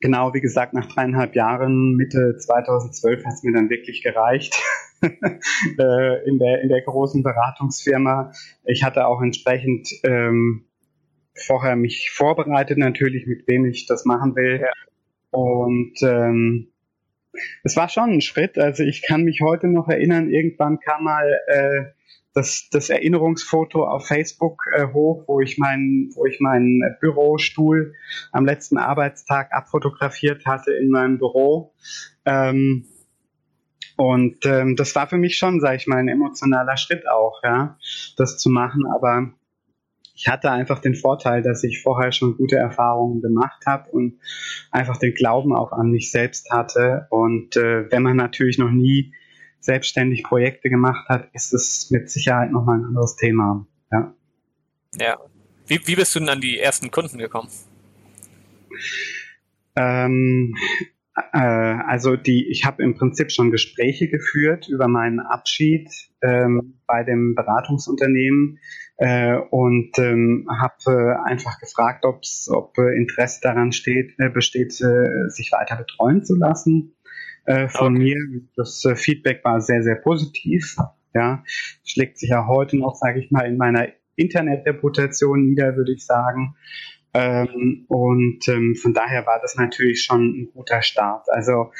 genau, 0.00 0.34
wie 0.34 0.40
gesagt, 0.40 0.74
nach 0.74 0.92
dreieinhalb 0.92 1.34
Jahren, 1.34 1.94
Mitte 1.94 2.36
2012 2.36 3.24
hat 3.24 3.32
es 3.32 3.42
mir 3.42 3.52
dann 3.52 3.70
wirklich 3.70 4.02
gereicht. 4.02 4.54
äh, 5.02 6.28
in, 6.28 6.38
der, 6.38 6.60
in 6.62 6.68
der 6.68 6.82
großen 6.82 7.22
Beratungsfirma. 7.22 8.32
Ich 8.64 8.84
hatte 8.84 9.06
auch 9.06 9.20
entsprechend 9.20 9.88
ähm, 10.04 10.66
vorher 11.34 11.76
mich 11.76 12.10
vorbereitet 12.10 12.78
natürlich, 12.78 13.26
mit 13.26 13.48
wem 13.48 13.64
ich 13.64 13.86
das 13.86 14.04
machen 14.04 14.36
will. 14.36 14.60
Ja. 14.60 14.72
Und 15.30 15.94
ähm, 16.02 16.68
es 17.64 17.76
war 17.76 17.88
schon 17.88 18.10
ein 18.10 18.20
Schritt. 18.20 18.58
Also 18.58 18.82
ich 18.82 19.02
kann 19.02 19.24
mich 19.24 19.40
heute 19.40 19.68
noch 19.68 19.88
erinnern, 19.88 20.30
irgendwann 20.30 20.78
kam 20.78 21.04
mal 21.04 21.40
äh, 21.46 21.84
das, 22.34 22.68
das 22.70 22.88
Erinnerungsfoto 22.88 23.84
auf 23.84 24.06
Facebook 24.06 24.64
äh, 24.74 24.86
hoch, 24.92 25.24
wo 25.26 25.40
ich 25.40 25.58
meinen, 25.58 26.10
wo 26.14 26.26
ich 26.26 26.40
meinen 26.40 26.82
Bürostuhl 27.00 27.94
am 28.30 28.46
letzten 28.46 28.78
Arbeitstag 28.78 29.52
abfotografiert 29.52 30.46
hatte 30.46 30.72
in 30.72 30.90
meinem 30.90 31.18
Büro. 31.18 31.74
Ähm, 32.24 32.86
und 33.96 34.46
ähm, 34.46 34.76
das 34.76 34.94
war 34.94 35.06
für 35.06 35.18
mich 35.18 35.36
schon, 35.36 35.60
sage 35.60 35.76
ich 35.76 35.86
mal, 35.86 35.98
ein 35.98 36.08
emotionaler 36.08 36.76
Schritt 36.76 37.08
auch, 37.08 37.42
ja, 37.42 37.76
das 38.16 38.38
zu 38.38 38.48
machen. 38.48 38.84
Aber 38.86 39.32
ich 40.14 40.28
hatte 40.28 40.50
einfach 40.50 40.78
den 40.78 40.94
Vorteil, 40.94 41.42
dass 41.42 41.64
ich 41.64 41.82
vorher 41.82 42.12
schon 42.12 42.36
gute 42.36 42.56
Erfahrungen 42.56 43.20
gemacht 43.20 43.64
habe 43.66 43.90
und 43.90 44.18
einfach 44.70 44.96
den 44.96 45.14
Glauben 45.14 45.54
auch 45.54 45.72
an 45.72 45.90
mich 45.90 46.10
selbst 46.10 46.50
hatte. 46.50 47.06
Und 47.10 47.56
äh, 47.56 47.90
wenn 47.90 48.02
man 48.02 48.16
natürlich 48.16 48.58
noch 48.58 48.70
nie 48.70 49.12
selbstständig 49.64 50.24
Projekte 50.24 50.68
gemacht 50.68 51.08
hat, 51.08 51.28
ist 51.32 51.52
es 51.52 51.90
mit 51.90 52.10
Sicherheit 52.10 52.50
nochmal 52.50 52.78
ein 52.78 52.84
anderes 52.84 53.16
Thema. 53.16 53.66
Ja. 53.90 54.14
Ja. 54.98 55.18
Wie, 55.66 55.80
wie 55.86 55.96
bist 55.96 56.14
du 56.14 56.20
denn 56.20 56.28
an 56.28 56.40
die 56.40 56.58
ersten 56.58 56.90
Kunden 56.90 57.18
gekommen? 57.18 57.48
Ähm, 59.76 60.54
äh, 61.32 61.38
also 61.38 62.16
die, 62.16 62.48
ich 62.50 62.64
habe 62.64 62.82
im 62.82 62.94
Prinzip 62.94 63.30
schon 63.30 63.50
Gespräche 63.50 64.08
geführt 64.08 64.68
über 64.68 64.88
meinen 64.88 65.20
Abschied 65.20 65.88
ähm, 66.22 66.80
bei 66.86 67.04
dem 67.04 67.34
Beratungsunternehmen 67.34 68.58
äh, 68.96 69.36
und 69.36 69.98
ähm, 69.98 70.48
habe 70.60 70.74
äh, 70.86 71.30
einfach 71.30 71.58
gefragt, 71.58 72.04
ob's, 72.04 72.48
ob 72.50 72.76
Interesse 72.78 73.40
daran 73.42 73.72
steht, 73.72 74.14
äh, 74.18 74.28
besteht, 74.28 74.72
äh, 74.80 75.28
sich 75.28 75.52
weiter 75.52 75.76
betreuen 75.76 76.24
zu 76.24 76.34
lassen 76.36 76.94
äh, 77.44 77.68
von 77.68 77.96
okay. 77.96 78.04
mir. 78.04 78.42
Das 78.56 78.84
äh, 78.84 78.96
Feedback 78.96 79.44
war 79.44 79.60
sehr, 79.60 79.82
sehr 79.82 79.96
positiv. 79.96 80.76
Ja, 81.14 81.44
schlägt 81.84 82.18
sich 82.18 82.30
ja 82.30 82.46
heute 82.46 82.78
noch, 82.78 82.94
sage 82.94 83.20
ich 83.20 83.30
mal, 83.30 83.46
in 83.46 83.58
meiner 83.58 83.88
Internetreputation 84.16 85.44
nieder, 85.44 85.76
würde 85.76 85.92
ich 85.92 86.06
sagen. 86.06 86.56
Ähm, 87.14 87.84
und 87.88 88.48
ähm, 88.48 88.74
von 88.76 88.94
daher 88.94 89.26
war 89.26 89.38
das 89.40 89.56
natürlich 89.56 90.02
schon 90.02 90.42
ein 90.42 90.48
guter 90.54 90.80
Start. 90.80 91.28
Also 91.28 91.72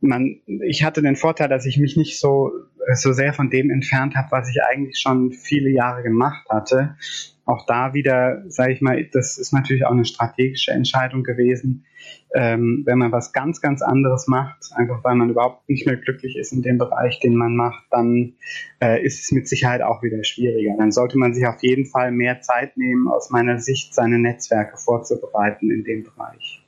man, 0.00 0.40
ich 0.46 0.82
hatte 0.82 1.02
den 1.02 1.16
Vorteil, 1.16 1.48
dass 1.48 1.66
ich 1.66 1.78
mich 1.78 1.96
nicht 1.96 2.18
so, 2.18 2.50
so 2.94 3.12
sehr 3.12 3.32
von 3.32 3.50
dem 3.50 3.70
entfernt 3.70 4.16
habe, 4.16 4.32
was 4.32 4.50
ich 4.50 4.62
eigentlich 4.62 4.98
schon 4.98 5.30
viele 5.30 5.70
Jahre 5.70 6.02
gemacht 6.02 6.48
hatte 6.50 6.96
auch 7.46 7.66
da 7.66 7.92
wieder, 7.92 8.42
sage 8.48 8.72
ich 8.72 8.80
mal, 8.80 9.04
das 9.12 9.38
ist 9.38 9.52
natürlich 9.52 9.84
auch 9.84 9.92
eine 9.92 10.04
strategische 10.04 10.70
Entscheidung 10.70 11.22
gewesen. 11.22 11.84
Ähm, 12.34 12.82
wenn 12.84 12.98
man 12.98 13.12
was 13.12 13.32
ganz, 13.32 13.60
ganz 13.60 13.80
anderes 13.80 14.26
macht, 14.26 14.72
einfach 14.74 15.04
weil 15.04 15.14
man 15.14 15.30
überhaupt 15.30 15.68
nicht 15.68 15.86
mehr 15.86 15.96
glücklich 15.96 16.36
ist 16.36 16.52
in 16.52 16.62
dem 16.62 16.78
Bereich, 16.78 17.20
den 17.20 17.34
man 17.34 17.54
macht, 17.54 17.84
dann 17.90 18.34
äh, 18.82 19.04
ist 19.04 19.22
es 19.22 19.32
mit 19.32 19.48
Sicherheit 19.48 19.82
auch 19.82 20.02
wieder 20.02 20.22
schwieriger. 20.24 20.74
Dann 20.76 20.90
sollte 20.90 21.18
man 21.18 21.34
sich 21.34 21.46
auf 21.46 21.62
jeden 21.62 21.86
Fall 21.86 22.10
mehr 22.10 22.40
Zeit 22.40 22.76
nehmen, 22.76 23.08
aus 23.08 23.30
meiner 23.30 23.58
Sicht 23.58 23.94
seine 23.94 24.18
Netzwerke 24.18 24.76
vorzubereiten 24.76 25.70
in 25.70 25.84
dem 25.84 26.04
Bereich. 26.04 26.62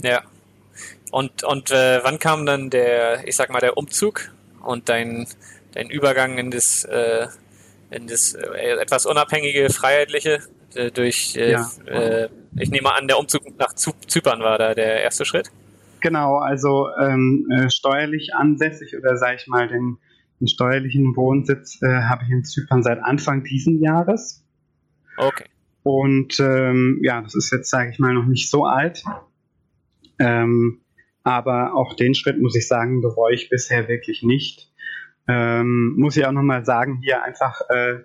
Ja. 0.00 0.22
Und, 1.10 1.42
und 1.42 1.70
äh, 1.70 2.00
wann 2.02 2.18
kam 2.18 2.46
dann 2.46 2.70
der, 2.70 3.26
ich 3.26 3.36
sag 3.36 3.50
mal, 3.50 3.60
der 3.60 3.76
Umzug 3.76 4.32
und 4.62 4.88
dein, 4.88 5.26
dein 5.72 5.90
Übergang 5.90 6.38
in 6.38 6.50
das 6.50 6.84
äh, 6.84 7.26
in 7.90 8.06
das 8.06 8.34
äh, 8.34 8.76
etwas 8.80 9.06
unabhängige, 9.06 9.70
freiheitliche 9.70 10.40
äh, 10.74 10.90
durch, 10.90 11.36
äh, 11.36 11.52
ja. 11.52 11.70
äh, 11.86 12.28
ich 12.56 12.70
nehme 12.70 12.94
an, 12.94 13.08
der 13.08 13.18
Umzug 13.18 13.42
nach 13.58 13.74
Zypern 13.74 14.40
war 14.40 14.58
da 14.58 14.74
der 14.74 15.02
erste 15.02 15.24
Schritt. 15.24 15.50
Genau, 16.00 16.36
also 16.36 16.88
ähm, 17.00 17.46
äh, 17.50 17.70
steuerlich 17.70 18.34
ansässig 18.34 18.96
oder 18.96 19.16
sage 19.16 19.38
ich 19.40 19.46
mal 19.48 19.68
den, 19.68 19.98
den 20.40 20.46
steuerlichen 20.48 21.16
Wohnsitz 21.16 21.80
äh, 21.82 22.02
habe 22.02 22.24
ich 22.24 22.30
in 22.30 22.44
Zypern 22.44 22.82
seit 22.82 23.02
Anfang 23.02 23.42
diesen 23.44 23.82
Jahres. 23.82 24.44
Okay. 25.16 25.44
Und 25.82 26.38
ähm, 26.38 27.00
ja, 27.02 27.22
das 27.22 27.34
ist 27.34 27.50
jetzt, 27.50 27.70
sage 27.70 27.90
ich 27.90 27.98
mal, 27.98 28.14
noch 28.14 28.26
nicht 28.26 28.50
so 28.50 28.64
alt. 28.64 29.02
Ähm, 30.18 30.82
aber 31.24 31.74
auch 31.74 31.94
den 31.94 32.14
Schritt, 32.14 32.40
muss 32.40 32.56
ich 32.56 32.68
sagen, 32.68 33.00
bereue 33.00 33.34
ich 33.34 33.50
bisher 33.50 33.88
wirklich 33.88 34.22
nicht. 34.22 34.70
Ähm, 35.28 35.94
muss 35.96 36.16
ich 36.16 36.26
auch 36.26 36.32
nochmal 36.32 36.64
sagen, 36.64 37.00
hier 37.02 37.22
einfach 37.22 37.60
äh, 37.68 37.98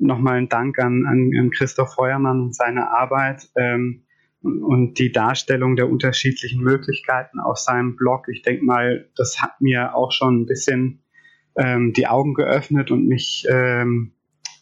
nochmal 0.00 0.38
ein 0.38 0.48
Dank 0.48 0.78
an, 0.78 1.04
an, 1.06 1.30
an 1.38 1.50
Christoph 1.50 1.94
Feuermann 1.94 2.40
und 2.40 2.56
seine 2.56 2.90
Arbeit 2.90 3.48
ähm, 3.56 4.04
und 4.42 4.98
die 4.98 5.12
Darstellung 5.12 5.76
der 5.76 5.88
unterschiedlichen 5.88 6.62
Möglichkeiten 6.62 7.40
auf 7.40 7.58
seinem 7.58 7.96
Blog. 7.96 8.28
Ich 8.28 8.42
denke 8.42 8.64
mal, 8.64 9.08
das 9.16 9.40
hat 9.40 9.60
mir 9.60 9.94
auch 9.94 10.12
schon 10.12 10.42
ein 10.42 10.46
bisschen 10.46 11.02
ähm, 11.56 11.92
die 11.92 12.06
Augen 12.06 12.34
geöffnet 12.34 12.90
und 12.90 13.06
mich 13.06 13.46
ähm, 13.48 14.12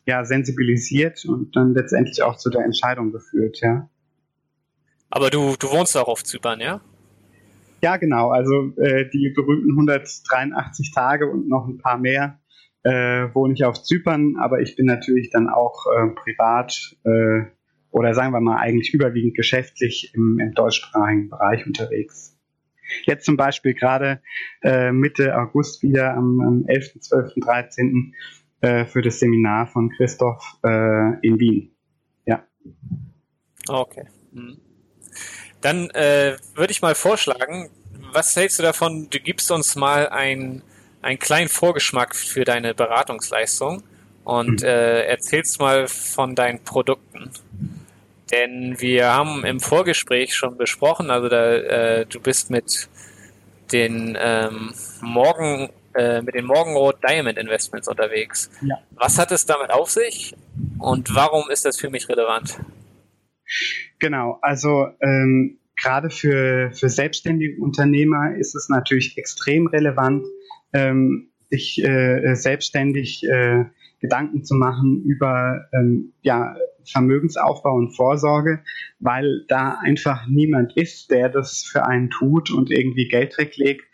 ja 0.07 0.25
sensibilisiert 0.25 1.25
und 1.25 1.57
dann 1.57 1.75
letztendlich 1.75 2.23
auch 2.23 2.37
zu 2.37 2.51
der 2.51 2.65
Entscheidung 2.65 3.13
geführt, 3.13 3.59
ja. 3.61 3.89
Aber 5.11 5.31
du, 5.31 5.57
du 5.59 5.71
wohnst 5.71 5.97
auch 5.97 6.09
auf 6.09 6.25
Zypern, 6.25 6.61
ja? 6.61 6.81
Ja, 7.83 7.97
genau. 7.97 8.31
Also 8.31 8.73
äh, 8.77 9.09
die 9.11 9.33
berühmten 9.35 9.71
183 9.73 10.93
Tage 10.95 11.29
und 11.29 11.49
noch 11.49 11.67
ein 11.67 11.79
paar 11.79 11.99
mehr 11.99 12.39
äh, 12.85 13.29
wohne 13.35 13.55
ich 13.55 13.65
auf 13.65 13.83
Zypern, 13.83 14.37
aber 14.39 14.61
ich 14.61 14.77
bin 14.77 14.87
natürlich 14.87 15.31
dann 15.31 15.49
auch 15.49 15.87
äh, 15.87 16.09
privat 16.15 16.97
äh, 17.05 17.43
oder 17.91 18.15
sagen 18.15 18.33
wir 18.33 18.41
mal 18.41 18.59
eigentlich 18.59 18.95
überwiegend 18.95 19.35
geschäftlich 19.35 20.13
im, 20.15 20.39
im 20.41 20.53
deutschsprachigen 20.53 21.29
Bereich 21.29 21.67
unterwegs. 21.67 22.37
Jetzt 23.05 23.25
zum 23.25 23.37
Beispiel 23.37 23.75
gerade 23.75 24.21
äh, 24.63 24.93
Mitte 24.93 25.37
August 25.37 25.83
wieder 25.83 26.15
am, 26.15 26.41
am 26.41 26.65
11., 26.67 27.01
12., 27.01 27.35
13. 27.37 28.15
Äh, 28.61 28.85
für 28.85 29.03
das 29.03 29.19
Seminar 29.19 29.67
von 29.67 29.91
Christoph 29.91 30.59
äh, 30.65 31.19
in 31.27 31.39
Wien. 31.41 31.75
Ja. 32.27 32.45
Okay. 33.69 34.05
Mhm. 34.33 34.59
Dann 35.63 35.91
äh, 35.91 36.37
würde 36.55 36.73
ich 36.73 36.83
mal 36.83 36.95
vorschlagen, 36.95 37.71
was 38.13 38.37
hältst 38.37 38.59
du 38.59 38.63
davon? 38.63 39.09
Du 39.09 39.19
gibst 39.19 39.51
uns 39.51 39.75
mal 39.75 40.09
ein, 40.09 40.63
einen 41.01 41.19
kleinen 41.19 41.49
Vorgeschmack 41.49 42.15
für 42.15 42.45
deine 42.45 42.75
Beratungsleistung 42.75 43.83
und 44.25 44.61
mhm. 44.61 44.67
äh, 44.67 45.03
erzählst 45.05 45.61
mal 45.61 45.89
von 45.89 46.35
deinen 46.35 46.63
Produkten. 46.63 47.31
Denn 48.31 48.77
wir 48.81 49.13
haben 49.13 49.45
im 49.45 49.61
Vorgespräch 49.61 50.35
schon 50.35 50.57
besprochen, 50.57 51.11
also 51.11 51.29
da, 51.29 51.55
äh, 51.55 52.07
du 52.07 52.21
bist 52.21 52.51
mit 52.51 52.89
den 53.73 54.19
ähm, 54.21 54.75
Morgen 55.01 55.71
äh, 55.95 56.23
mit 56.23 56.35
den 56.35 56.47
Morgenrot 56.47 56.97
Diamond 57.07 57.39
Investments 57.39 57.87
unterwegs. 57.87 58.51
Ja. 58.63 58.77
Was 58.93 59.19
hat 59.19 59.31
es 59.31 59.45
damit 59.45 59.71
auf 59.71 59.91
sich 59.91 60.35
und 60.79 61.15
warum 61.15 61.51
ist 61.51 61.67
das 61.67 61.79
für 61.79 61.91
mich 61.91 62.09
relevant? 62.09 62.59
Genau, 63.99 64.39
also 64.43 64.89
ähm, 65.01 65.59
gerade 65.77 66.11
für, 66.11 66.71
für 66.73 66.89
selbstständige 66.89 67.61
Unternehmer 67.61 68.37
ist 68.37 68.55
es 68.55 68.69
natürlich 68.69 69.19
extrem 69.19 69.67
relevant, 69.67 70.25
ähm, 70.73 71.29
sich 71.51 71.83
äh, 71.85 72.35
selbstständig 72.35 73.25
äh, 73.25 73.65
Gedanken 74.01 74.45
zu 74.45 74.55
machen 74.55 75.03
über 75.05 75.67
ähm, 75.73 76.13
ja, 76.23 76.57
Vermögensaufbau 76.85 77.75
und 77.75 77.95
Vorsorge, 77.95 78.65
weil 78.99 79.45
da 79.49 79.79
einfach 79.81 80.27
niemand 80.27 80.77
ist, 80.77 81.11
der 81.11 81.29
das 81.29 81.63
für 81.63 81.87
einen 81.87 82.11
tut 82.11 82.51
und 82.51 82.71
irgendwie 82.71 83.07
Geld 83.07 83.39
weglegt. 83.39 83.85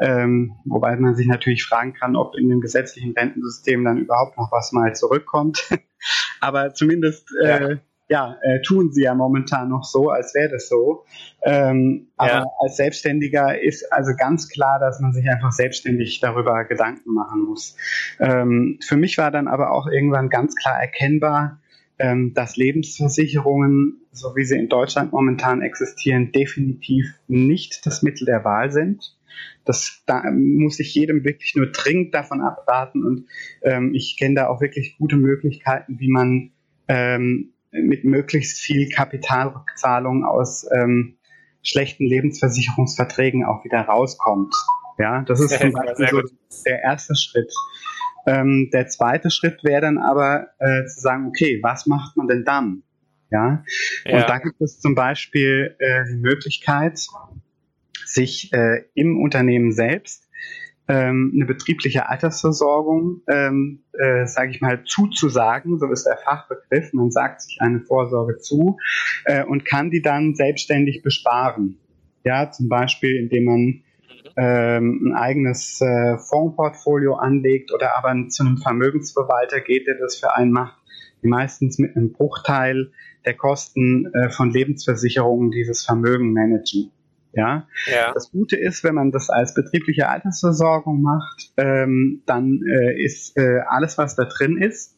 Ähm, 0.00 0.56
wobei 0.64 0.96
man 0.96 1.16
sich 1.16 1.26
natürlich 1.26 1.64
fragen 1.64 1.92
kann, 1.92 2.16
ob 2.16 2.34
in 2.36 2.48
dem 2.48 2.60
gesetzlichen 2.60 3.12
Rentensystem 3.12 3.84
dann 3.84 3.98
überhaupt 3.98 4.38
noch 4.38 4.50
was 4.50 4.72
mal 4.72 4.94
zurückkommt. 4.94 5.68
Aber 6.40 6.72
zumindest 6.72 7.28
äh, 7.42 7.48
ja 7.48 7.78
ja, 8.08 8.38
äh, 8.42 8.60
tun 8.62 8.90
sie 8.90 9.02
ja 9.02 9.14
momentan 9.14 9.68
noch 9.68 9.84
so, 9.84 10.08
als 10.08 10.34
wäre 10.34 10.48
das 10.48 10.68
so. 10.68 11.04
Ähm, 11.42 12.08
ja. 12.18 12.42
Aber 12.42 12.46
als 12.60 12.76
Selbstständiger 12.76 13.60
ist 13.60 13.92
also 13.92 14.12
ganz 14.16 14.48
klar, 14.48 14.78
dass 14.80 14.98
man 15.00 15.12
sich 15.12 15.28
einfach 15.28 15.52
selbstständig 15.52 16.20
darüber 16.20 16.64
Gedanken 16.64 17.12
machen 17.12 17.42
muss. 17.42 17.76
Ähm, 18.18 18.78
für 18.86 18.96
mich 18.96 19.18
war 19.18 19.30
dann 19.30 19.46
aber 19.46 19.72
auch 19.72 19.86
irgendwann 19.86 20.30
ganz 20.30 20.54
klar 20.56 20.80
erkennbar, 20.80 21.60
ähm, 21.98 22.32
dass 22.32 22.56
Lebensversicherungen, 22.56 24.00
so 24.12 24.34
wie 24.36 24.44
sie 24.44 24.56
in 24.56 24.68
Deutschland 24.68 25.12
momentan 25.12 25.60
existieren, 25.60 26.32
definitiv 26.32 27.12
nicht 27.26 27.84
das 27.84 28.02
Mittel 28.02 28.24
der 28.24 28.44
Wahl 28.44 28.70
sind. 28.70 29.16
Das 29.64 30.02
da 30.06 30.22
muss 30.30 30.80
ich 30.80 30.94
jedem 30.94 31.24
wirklich 31.24 31.54
nur 31.54 31.66
dringend 31.70 32.14
davon 32.14 32.40
abraten 32.40 33.04
und 33.04 33.26
ähm, 33.62 33.94
ich 33.94 34.16
kenne 34.18 34.36
da 34.36 34.46
auch 34.48 34.62
wirklich 34.62 34.96
gute 34.96 35.16
Möglichkeiten, 35.16 36.00
wie 36.00 36.10
man 36.10 36.52
ähm, 36.88 37.52
mit 37.70 38.04
möglichst 38.04 38.58
viel 38.60 38.88
Kapitalrückzahlung 38.88 40.24
aus 40.24 40.66
ähm, 40.72 41.18
schlechten 41.62 42.04
Lebensversicherungsverträgen 42.04 43.44
auch 43.44 43.64
wieder 43.64 43.80
rauskommt. 43.80 44.54
Ja, 44.98 45.22
das 45.22 45.40
ist 45.40 45.50
zum 45.60 45.72
Beispiel 45.72 46.08
so 46.08 46.62
der 46.64 46.82
erste 46.82 47.14
Schritt. 47.14 47.52
Ähm, 48.26 48.70
der 48.72 48.88
zweite 48.88 49.30
Schritt 49.30 49.64
wäre 49.64 49.80
dann 49.80 49.98
aber 49.98 50.48
äh, 50.58 50.84
zu 50.86 51.00
sagen, 51.00 51.28
okay, 51.28 51.60
was 51.62 51.86
macht 51.86 52.16
man 52.16 52.28
denn 52.28 52.44
dann? 52.44 52.82
Ja, 53.30 53.62
ja. 54.04 54.20
und 54.20 54.28
da 54.28 54.38
gibt 54.38 54.60
es 54.60 54.80
zum 54.80 54.94
Beispiel 54.94 55.76
äh, 55.78 56.04
die 56.10 56.16
Möglichkeit, 56.16 56.98
sich 58.04 58.52
äh, 58.52 58.84
im 58.94 59.20
Unternehmen 59.20 59.72
selbst 59.72 60.27
ähm, 60.88 61.32
eine 61.34 61.44
betriebliche 61.44 62.08
Altersversorgung, 62.08 63.22
ähm, 63.28 63.84
äh, 63.92 64.26
sage 64.26 64.50
ich 64.50 64.60
mal, 64.60 64.84
zuzusagen, 64.84 65.78
so 65.78 65.90
ist 65.90 66.04
der 66.04 66.16
Fachbegriff. 66.16 66.92
Man 66.92 67.10
sagt 67.10 67.42
sich 67.42 67.58
eine 67.60 67.80
Vorsorge 67.80 68.38
zu 68.38 68.78
äh, 69.24 69.44
und 69.44 69.66
kann 69.66 69.90
die 69.90 70.02
dann 70.02 70.34
selbstständig 70.34 71.02
besparen. 71.02 71.78
Ja, 72.24 72.50
zum 72.50 72.68
Beispiel, 72.68 73.16
indem 73.16 73.44
man 73.44 73.82
ähm, 74.36 75.00
ein 75.06 75.14
eigenes 75.14 75.80
äh, 75.80 76.16
Fondsportfolio 76.18 77.14
anlegt 77.14 77.72
oder 77.72 77.96
aber 77.96 78.14
zu 78.28 78.44
einem 78.44 78.56
Vermögensverwalter 78.58 79.60
geht, 79.60 79.86
der 79.86 79.96
das 79.96 80.16
für 80.16 80.34
einen 80.34 80.52
macht, 80.52 80.78
die 81.22 81.28
meistens 81.28 81.78
mit 81.78 81.96
einem 81.96 82.12
Bruchteil 82.12 82.92
der 83.26 83.34
Kosten 83.34 84.06
äh, 84.14 84.30
von 84.30 84.50
Lebensversicherungen 84.50 85.50
dieses 85.50 85.84
Vermögen 85.84 86.32
managen. 86.32 86.92
Ja? 87.38 87.68
ja. 87.86 88.12
Das 88.12 88.32
Gute 88.32 88.56
ist, 88.56 88.82
wenn 88.82 88.96
man 88.96 89.12
das 89.12 89.30
als 89.30 89.54
betriebliche 89.54 90.08
Altersversorgung 90.08 91.00
macht, 91.00 91.52
ähm, 91.56 92.22
dann 92.26 92.60
äh, 92.66 93.00
ist 93.00 93.36
äh, 93.36 93.60
alles, 93.68 93.96
was 93.96 94.16
da 94.16 94.24
drin 94.24 94.60
ist, 94.60 94.96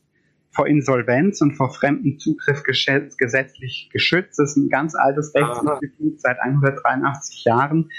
vor 0.51 0.67
Insolvenz 0.67 1.43
und 1.43 1.53
vor 1.53 1.73
fremdem 1.73 2.19
Zugriff 2.19 2.63
gesetzlich 2.65 3.91
geschützt. 3.93 4.39
Das 4.39 4.53
ist 4.53 4.57
ein 4.57 4.69
ganz 4.71 4.95
altes 4.95 5.35
Rechtsinstitut 5.35 6.21
seit 6.21 6.41
183 6.41 7.45
Jahren 7.45 7.91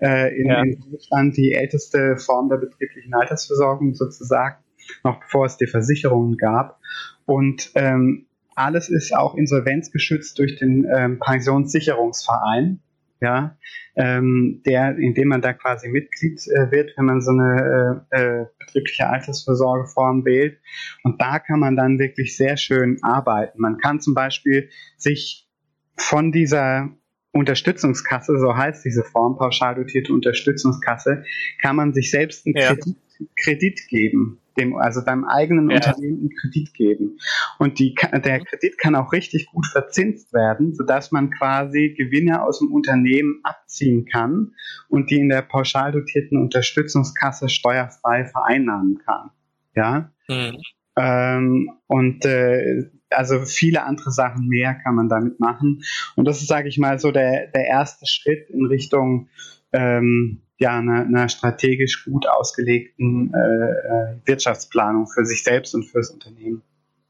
äh, 0.00 0.34
in, 0.34 0.48
ja. 0.48 0.62
in 0.62 0.80
Deutschland, 0.80 1.36
die 1.36 1.52
älteste 1.52 2.16
Form 2.16 2.48
der 2.48 2.56
betrieblichen 2.56 3.12
Altersversorgung 3.12 3.94
sozusagen, 3.94 4.56
noch 5.04 5.20
bevor 5.20 5.44
es 5.44 5.58
die 5.58 5.66
Versicherungen 5.66 6.38
gab. 6.38 6.80
Und 7.26 7.70
ähm, 7.74 8.26
alles 8.54 8.88
ist 8.88 9.14
auch 9.14 9.34
insolvenzgeschützt 9.36 10.38
durch 10.38 10.56
den 10.56 10.86
ähm, 10.90 11.18
Pensionssicherungsverein 11.20 12.80
ja, 13.20 13.56
ähm, 13.96 14.62
der, 14.66 14.96
indem 14.96 15.28
man 15.28 15.42
da 15.42 15.52
quasi 15.52 15.88
Mitglied 15.88 16.40
äh, 16.48 16.70
wird, 16.70 16.92
wenn 16.96 17.04
man 17.04 17.20
so 17.20 17.32
eine 17.32 18.04
äh, 18.10 18.20
äh, 18.20 18.46
betriebliche 18.58 19.08
Altersvorsorgeform 19.08 20.24
wählt. 20.24 20.58
Und 21.02 21.20
da 21.20 21.38
kann 21.38 21.60
man 21.60 21.76
dann 21.76 21.98
wirklich 21.98 22.36
sehr 22.36 22.56
schön 22.56 22.98
arbeiten. 23.02 23.60
Man 23.60 23.78
kann 23.78 24.00
zum 24.00 24.14
Beispiel 24.14 24.70
sich 24.96 25.48
von 25.96 26.32
dieser 26.32 26.88
Unterstützungskasse, 27.32 28.38
so 28.38 28.56
heißt 28.56 28.84
diese 28.84 29.04
Form, 29.04 29.36
pauschal 29.36 29.76
dotierte 29.76 30.12
Unterstützungskasse, 30.12 31.24
kann 31.60 31.76
man 31.76 31.92
sich 31.92 32.10
selbst 32.10 32.46
einen 32.46 32.56
ja. 32.56 32.74
Kredit, 32.74 32.96
Kredit 33.36 33.80
geben 33.88 34.40
dem, 34.60 34.76
also 34.76 35.00
deinem 35.00 35.24
eigenen 35.24 35.70
ja. 35.70 35.76
Unternehmen 35.76 36.20
einen 36.20 36.30
Kredit 36.30 36.74
geben. 36.74 37.18
Und 37.58 37.78
die, 37.78 37.94
der 37.94 38.40
Kredit 38.40 38.78
kann 38.78 38.94
auch 38.94 39.12
richtig 39.12 39.46
gut 39.46 39.66
verzinst 39.66 40.32
werden, 40.32 40.74
sodass 40.74 41.10
man 41.12 41.30
quasi 41.30 41.94
Gewinne 41.96 42.42
aus 42.42 42.60
dem 42.60 42.72
Unternehmen 42.72 43.40
abziehen 43.42 44.04
kann 44.04 44.52
und 44.88 45.10
die 45.10 45.18
in 45.20 45.28
der 45.28 45.42
pauschal 45.42 45.92
dotierten 45.92 46.38
Unterstützungskasse 46.40 47.48
steuerfrei 47.48 48.26
vereinnahmen 48.26 48.98
kann. 49.04 49.30
Ja. 49.74 50.12
Mhm. 50.28 50.58
Ähm, 50.96 51.70
und 51.86 52.24
äh, 52.24 52.90
also 53.10 53.44
viele 53.44 53.84
andere 53.84 54.10
Sachen 54.10 54.46
mehr 54.46 54.74
kann 54.74 54.94
man 54.94 55.08
damit 55.08 55.40
machen. 55.40 55.82
Und 56.16 56.26
das 56.26 56.40
ist, 56.40 56.48
sage 56.48 56.68
ich 56.68 56.78
mal, 56.78 56.98
so 56.98 57.10
der, 57.10 57.48
der 57.48 57.66
erste 57.66 58.06
Schritt 58.06 58.50
in 58.50 58.66
Richtung 58.66 59.28
ähm, 59.72 60.42
ja, 60.58 60.78
einer, 60.78 61.06
einer 61.06 61.28
strategisch 61.28 62.04
gut 62.04 62.26
ausgelegten 62.26 63.32
äh, 63.34 63.38
äh, 63.38 64.16
Wirtschaftsplanung 64.26 65.06
für 65.06 65.24
sich 65.24 65.42
selbst 65.42 65.74
und 65.74 65.84
fürs 65.84 66.10
Unternehmen. 66.10 66.62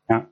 Ja. 0.08 0.28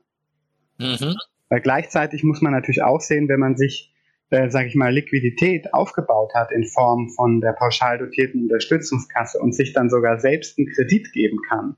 Mhm. 0.77 1.15
Weil 1.49 1.61
gleichzeitig 1.61 2.23
muss 2.23 2.41
man 2.41 2.53
natürlich 2.53 2.81
auch 2.81 3.01
sehen, 3.01 3.27
wenn 3.27 3.39
man 3.39 3.57
sich, 3.57 3.93
äh, 4.29 4.49
sage 4.49 4.67
ich 4.67 4.75
mal, 4.75 4.93
Liquidität 4.93 5.73
aufgebaut 5.73 6.33
hat 6.33 6.51
in 6.53 6.63
Form 6.63 7.09
von 7.09 7.41
der 7.41 7.51
pauschal 7.51 7.97
dotierten 7.97 8.43
Unterstützungskasse 8.43 9.39
und 9.39 9.53
sich 9.53 9.73
dann 9.73 9.89
sogar 9.89 10.19
selbst 10.19 10.57
einen 10.57 10.67
Kredit 10.67 11.11
geben 11.11 11.39
kann, 11.49 11.75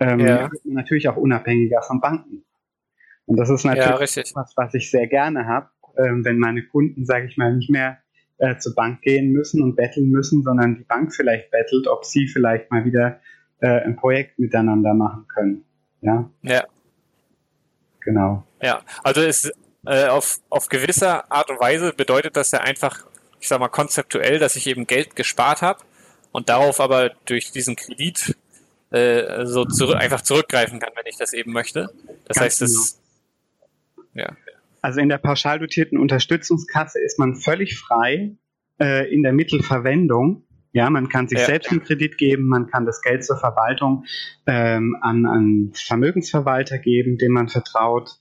ähm, 0.00 0.20
ja. 0.20 0.50
wird 0.50 0.64
man 0.64 0.74
natürlich 0.74 1.08
auch 1.08 1.16
unabhängiger 1.16 1.82
von 1.82 2.00
Banken. 2.00 2.42
Und 3.26 3.38
das 3.38 3.50
ist 3.50 3.64
natürlich 3.64 4.16
ja, 4.16 4.22
was, 4.34 4.52
was 4.56 4.74
ich 4.74 4.90
sehr 4.90 5.06
gerne 5.06 5.46
habe, 5.46 5.68
ähm, 5.96 6.24
wenn 6.24 6.38
meine 6.38 6.62
Kunden, 6.62 7.06
sage 7.06 7.26
ich 7.26 7.36
mal, 7.36 7.54
nicht 7.54 7.70
mehr 7.70 7.98
äh, 8.38 8.56
zur 8.58 8.74
Bank 8.74 9.02
gehen 9.02 9.32
müssen 9.32 9.62
und 9.62 9.76
betteln 9.76 10.10
müssen, 10.10 10.42
sondern 10.42 10.76
die 10.76 10.84
Bank 10.84 11.14
vielleicht 11.14 11.50
bettelt, 11.50 11.86
ob 11.86 12.04
sie 12.04 12.28
vielleicht 12.28 12.70
mal 12.70 12.84
wieder 12.84 13.20
äh, 13.60 13.80
ein 13.80 13.96
Projekt 13.96 14.38
miteinander 14.38 14.94
machen 14.94 15.26
können. 15.28 15.64
Ja. 16.00 16.28
Ja. 16.42 16.64
Genau. 18.00 18.44
Ja, 18.60 18.82
also 19.02 19.22
es 19.22 19.50
äh, 19.86 20.06
auf, 20.06 20.40
auf 20.50 20.68
gewisser 20.68 21.30
Art 21.30 21.50
und 21.50 21.60
Weise 21.60 21.92
bedeutet 21.92 22.36
das 22.36 22.50
ja 22.50 22.60
einfach, 22.60 23.06
ich 23.40 23.48
sag 23.48 23.60
mal, 23.60 23.68
konzeptuell, 23.68 24.38
dass 24.38 24.56
ich 24.56 24.66
eben 24.66 24.86
Geld 24.86 25.16
gespart 25.16 25.62
habe 25.62 25.80
und 26.32 26.48
darauf 26.48 26.80
aber 26.80 27.10
durch 27.24 27.50
diesen 27.50 27.76
Kredit 27.76 28.36
äh, 28.90 29.46
so 29.46 29.64
zurück, 29.64 29.96
einfach 29.96 30.20
zurückgreifen 30.20 30.78
kann, 30.78 30.92
wenn 30.96 31.06
ich 31.06 31.16
das 31.16 31.32
eben 31.32 31.52
möchte. 31.52 31.90
Das 32.26 32.36
Ganz 32.36 32.40
heißt, 32.40 32.62
es 32.62 32.92
genau. 32.92 33.03
Ja. 34.14 34.36
Also 34.84 35.00
in 35.00 35.08
der 35.08 35.16
pauschal 35.16 35.58
dotierten 35.58 35.96
Unterstützungskasse 35.96 37.00
ist 37.02 37.18
man 37.18 37.36
völlig 37.36 37.78
frei 37.78 38.36
äh, 38.78 39.10
in 39.10 39.22
der 39.22 39.32
Mittelverwendung. 39.32 40.44
Ja, 40.72 40.90
man 40.90 41.08
kann 41.08 41.26
sich 41.26 41.38
ja. 41.38 41.46
selbst 41.46 41.70
einen 41.70 41.82
Kredit 41.82 42.18
geben, 42.18 42.48
man 42.48 42.66
kann 42.66 42.84
das 42.84 43.00
Geld 43.00 43.24
zur 43.24 43.38
Verwaltung 43.38 44.04
ähm, 44.46 44.96
an, 45.00 45.24
an 45.24 45.70
Vermögensverwalter 45.72 46.78
geben, 46.78 47.16
dem 47.16 47.32
man 47.32 47.48
vertraut. 47.48 48.18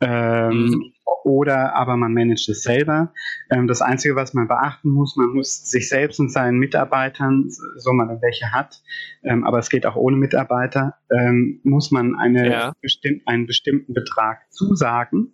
Ähm, 0.00 0.66
mhm. 0.66 0.92
Oder 1.24 1.74
aber 1.74 1.96
man 1.96 2.12
managt 2.12 2.48
es 2.48 2.62
selber. 2.62 3.12
Ähm, 3.50 3.66
das 3.66 3.80
Einzige, 3.80 4.14
was 4.14 4.34
man 4.34 4.46
beachten 4.46 4.90
muss, 4.90 5.16
man 5.16 5.30
muss 5.30 5.68
sich 5.68 5.88
selbst 5.88 6.20
und 6.20 6.30
seinen 6.30 6.58
Mitarbeitern, 6.58 7.48
so 7.48 7.92
man 7.92 8.20
welche 8.20 8.52
hat, 8.52 8.82
ähm, 9.24 9.44
aber 9.44 9.58
es 9.58 9.68
geht 9.68 9.84
auch 9.86 9.96
ohne 9.96 10.16
Mitarbeiter, 10.16 10.94
ähm, 11.10 11.60
muss 11.64 11.90
man 11.90 12.14
eine 12.14 12.50
ja. 12.50 12.72
bestimmt, 12.80 13.22
einen 13.26 13.46
bestimmten 13.46 13.94
Betrag 13.94 14.42
zusagen 14.50 15.33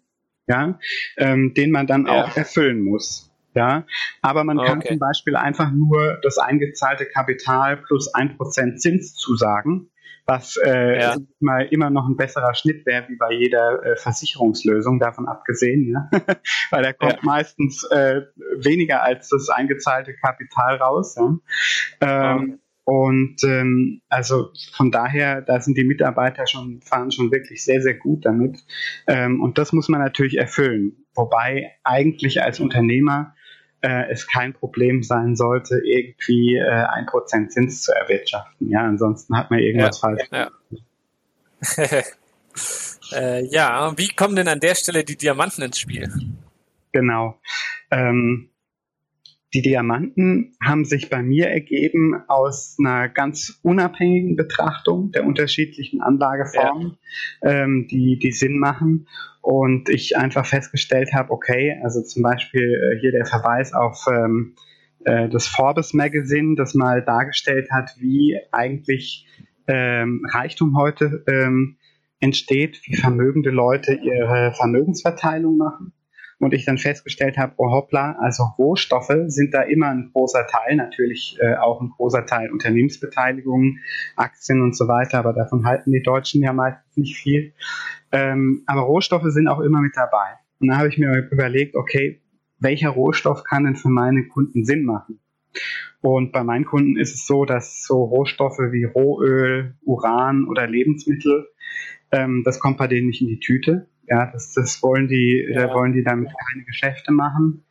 ja, 0.51 0.79
ähm, 1.17 1.55
den 1.55 1.71
man 1.71 1.87
dann 1.87 2.07
ja. 2.07 2.25
auch 2.25 2.37
erfüllen 2.37 2.83
muss. 2.83 3.31
Ja, 3.55 3.85
aber 4.23 4.45
man 4.45 4.59
kann 4.59 4.81
zum 4.81 5.01
Beispiel 5.01 5.35
einfach 5.35 5.73
nur 5.73 6.19
das 6.23 6.39
eingezahlte 6.39 7.07
Kapital 7.07 7.79
plus 7.79 8.15
ein 8.15 8.37
Prozent 8.37 8.81
Zins 8.81 9.15
zusagen, 9.15 9.91
was 10.25 10.57
äh, 10.57 11.01
ja. 11.01 11.17
mal 11.41 11.67
immer 11.67 11.91
noch 11.91 12.07
ein 12.09 12.17
besserer 12.17 12.55
Schnitt 12.55 12.87
wäre 12.87 13.09
wie 13.09 13.17
bei 13.17 13.33
jeder 13.33 13.85
äh, 13.85 13.97
Versicherungslösung, 13.97 15.01
davon 15.01 15.27
abgesehen, 15.27 15.93
ja? 15.93 16.09
weil 16.71 16.83
da 16.85 16.93
kommt 16.93 17.15
ja. 17.15 17.19
meistens 17.23 17.83
äh, 17.91 18.23
weniger 18.57 19.03
als 19.03 19.29
das 19.31 19.49
eingezahlte 19.49 20.15
Kapital 20.15 20.77
raus. 20.77 21.17
Ja? 21.17 22.35
Ähm, 22.35 22.61
und 22.91 23.37
ähm, 23.45 24.01
also 24.09 24.51
von 24.73 24.91
daher, 24.91 25.43
da 25.43 25.61
sind 25.61 25.79
die 25.79 25.85
Mitarbeiter 25.85 26.49
schon, 26.49 26.81
fahren 26.83 27.13
schon 27.13 27.31
wirklich 27.31 27.65
sehr, 27.65 27.81
sehr 27.81 27.95
gut 27.95 28.27
damit. 28.27 28.65
Ähm, 29.07 29.41
und 29.41 29.59
das 29.59 29.73
muss 29.73 29.89
man 29.89 30.01
natürlich 30.01 30.37
erfüllen. 30.39 30.97
Wobei 31.15 31.71
eigentlich 31.85 32.43
als 32.43 32.59
Unternehmer 32.59 33.37
äh, 33.81 34.11
es 34.11 34.27
kein 34.27 34.55
Problem 34.55 35.05
sein 35.05 35.37
sollte, 35.37 35.81
irgendwie 35.85 36.57
äh, 36.57 36.69
ein 36.69 37.05
äh, 37.05 37.07
Prozent 37.07 37.53
Zins 37.53 37.83
zu 37.83 37.93
erwirtschaften. 37.93 38.69
Ja, 38.69 38.81
ansonsten 38.81 39.37
hat 39.37 39.53
man 39.53 39.61
irgendwas 39.61 40.03
ja, 40.03 40.09
falsch. 40.09 40.29
Ja. 40.33 40.51
äh, 43.17 43.47
ja, 43.47 43.97
wie 43.97 44.09
kommen 44.09 44.35
denn 44.35 44.49
an 44.49 44.59
der 44.59 44.75
Stelle 44.75 45.05
die 45.05 45.17
Diamanten 45.17 45.63
ins 45.63 45.79
Spiel? 45.79 46.13
Genau. 46.91 47.39
Ähm, 47.93 48.51
die 49.53 49.63
Diamanten 49.63 50.53
haben 50.63 50.85
sich 50.85 51.11
bei 51.11 51.23
mir 51.23 51.49
ergeben 51.49 52.23
aus 52.29 52.77
einer 52.79 53.09
ganz 53.09 53.59
unabhängigen 53.63 54.37
Betrachtung 54.37 55.11
der 55.11 55.27
unterschiedlichen 55.27 56.01
Anlageformen, 56.01 56.99
ja. 57.43 57.65
ähm, 57.65 57.89
die, 57.91 58.19
die 58.19 58.33
Sinn 58.33 58.59
machen. 58.59 59.09
Und 59.43 59.89
ich 59.89 60.17
einfach 60.17 60.47
festgestellt 60.47 61.13
habe, 61.15 61.33
okay, 61.33 61.81
also 61.83 62.03
zum 62.03 62.23
Beispiel 62.23 62.63
äh, 62.63 63.01
hier 63.01 63.11
der 63.11 63.25
Verweis 63.25 63.73
auf 63.73 64.05
ähm, 64.09 64.55
äh, 65.05 65.29
das 65.29 65.47
Forbes 65.47 65.95
Magazine, 65.95 66.55
das 66.57 66.75
mal 66.75 67.03
dargestellt 67.03 67.71
hat, 67.73 67.91
wie 67.99 68.39
eigentlich 68.53 69.27
ähm, 69.67 70.23
Reichtum 70.31 70.77
heute 70.77 71.25
ähm, 71.27 71.79
entsteht, 72.21 72.83
wie 72.85 72.97
vermögende 72.97 73.51
Leute 73.51 73.95
ihre 73.95 74.53
Vermögensverteilung 74.53 75.57
machen 75.57 75.95
und 76.41 76.55
ich 76.55 76.65
dann 76.65 76.79
festgestellt 76.79 77.37
habe, 77.37 77.53
oh 77.59 77.71
hoppla, 77.71 78.17
also 78.19 78.45
Rohstoffe 78.59 79.13
sind 79.27 79.55
da 79.55 79.63
immer 79.63 79.89
ein 79.91 80.11
großer 80.13 80.47
Teil, 80.47 80.75
natürlich 80.77 81.37
äh, 81.41 81.55
auch 81.57 81.81
ein 81.81 81.91
großer 81.91 82.27
Teil 82.27 82.51
Unternehmensbeteiligungen, 82.51 83.79
Aktien 84.17 84.63
und 84.63 84.75
so 84.75 84.89
weiter, 84.89 85.19
aber 85.19 85.35
davon 85.35 85.67
halten 85.67 85.93
die 85.93 86.03
Deutschen 86.03 86.43
ja 86.43 86.53
meistens 86.53 86.97
nicht 86.97 87.17
viel. 87.17 87.53
Ähm, 88.11 88.63
aber 88.67 88.81
Rohstoffe 88.81 89.27
sind 89.27 89.49
auch 89.49 89.61
immer 89.61 89.81
mit 89.83 89.93
dabei. 89.95 90.39
Und 90.59 90.69
da 90.69 90.79
habe 90.79 90.89
ich 90.89 90.99
mir 90.99 91.29
überlegt, 91.31 91.77
okay, 91.77 92.21
welcher 92.59 92.91
Rohstoff 92.91 93.45
kann 93.45 93.65
denn 93.65 93.77
für 93.77 93.89
meine 93.89 94.27
Kunden 94.27 94.65
Sinn 94.65 94.85
machen? 94.85 95.21
Und 96.01 96.33
bei 96.33 96.43
meinen 96.43 96.65
Kunden 96.65 96.97
ist 96.97 97.15
es 97.15 97.27
so, 97.27 97.45
dass 97.45 97.85
so 97.85 98.05
Rohstoffe 98.05 98.59
wie 98.59 98.85
Rohöl, 98.85 99.75
Uran 99.83 100.47
oder 100.49 100.67
Lebensmittel, 100.67 101.49
ähm, 102.13 102.43
das 102.45 102.59
kommt 102.59 102.79
bei 102.79 102.87
denen 102.87 103.09
nicht 103.09 103.21
in 103.21 103.29
die 103.29 103.41
Tüte. 103.41 103.89
Ja, 104.07 104.31
das, 104.33 104.53
das 104.55 104.83
wollen 104.83 105.09
die, 105.09 105.47
ja. 105.51 105.67
da 105.67 105.75
wollen 105.75 105.93
die 105.93 106.03
damit 106.03 106.29
keine 106.51 106.65
Geschäfte 106.65 107.13
machen. 107.13 107.65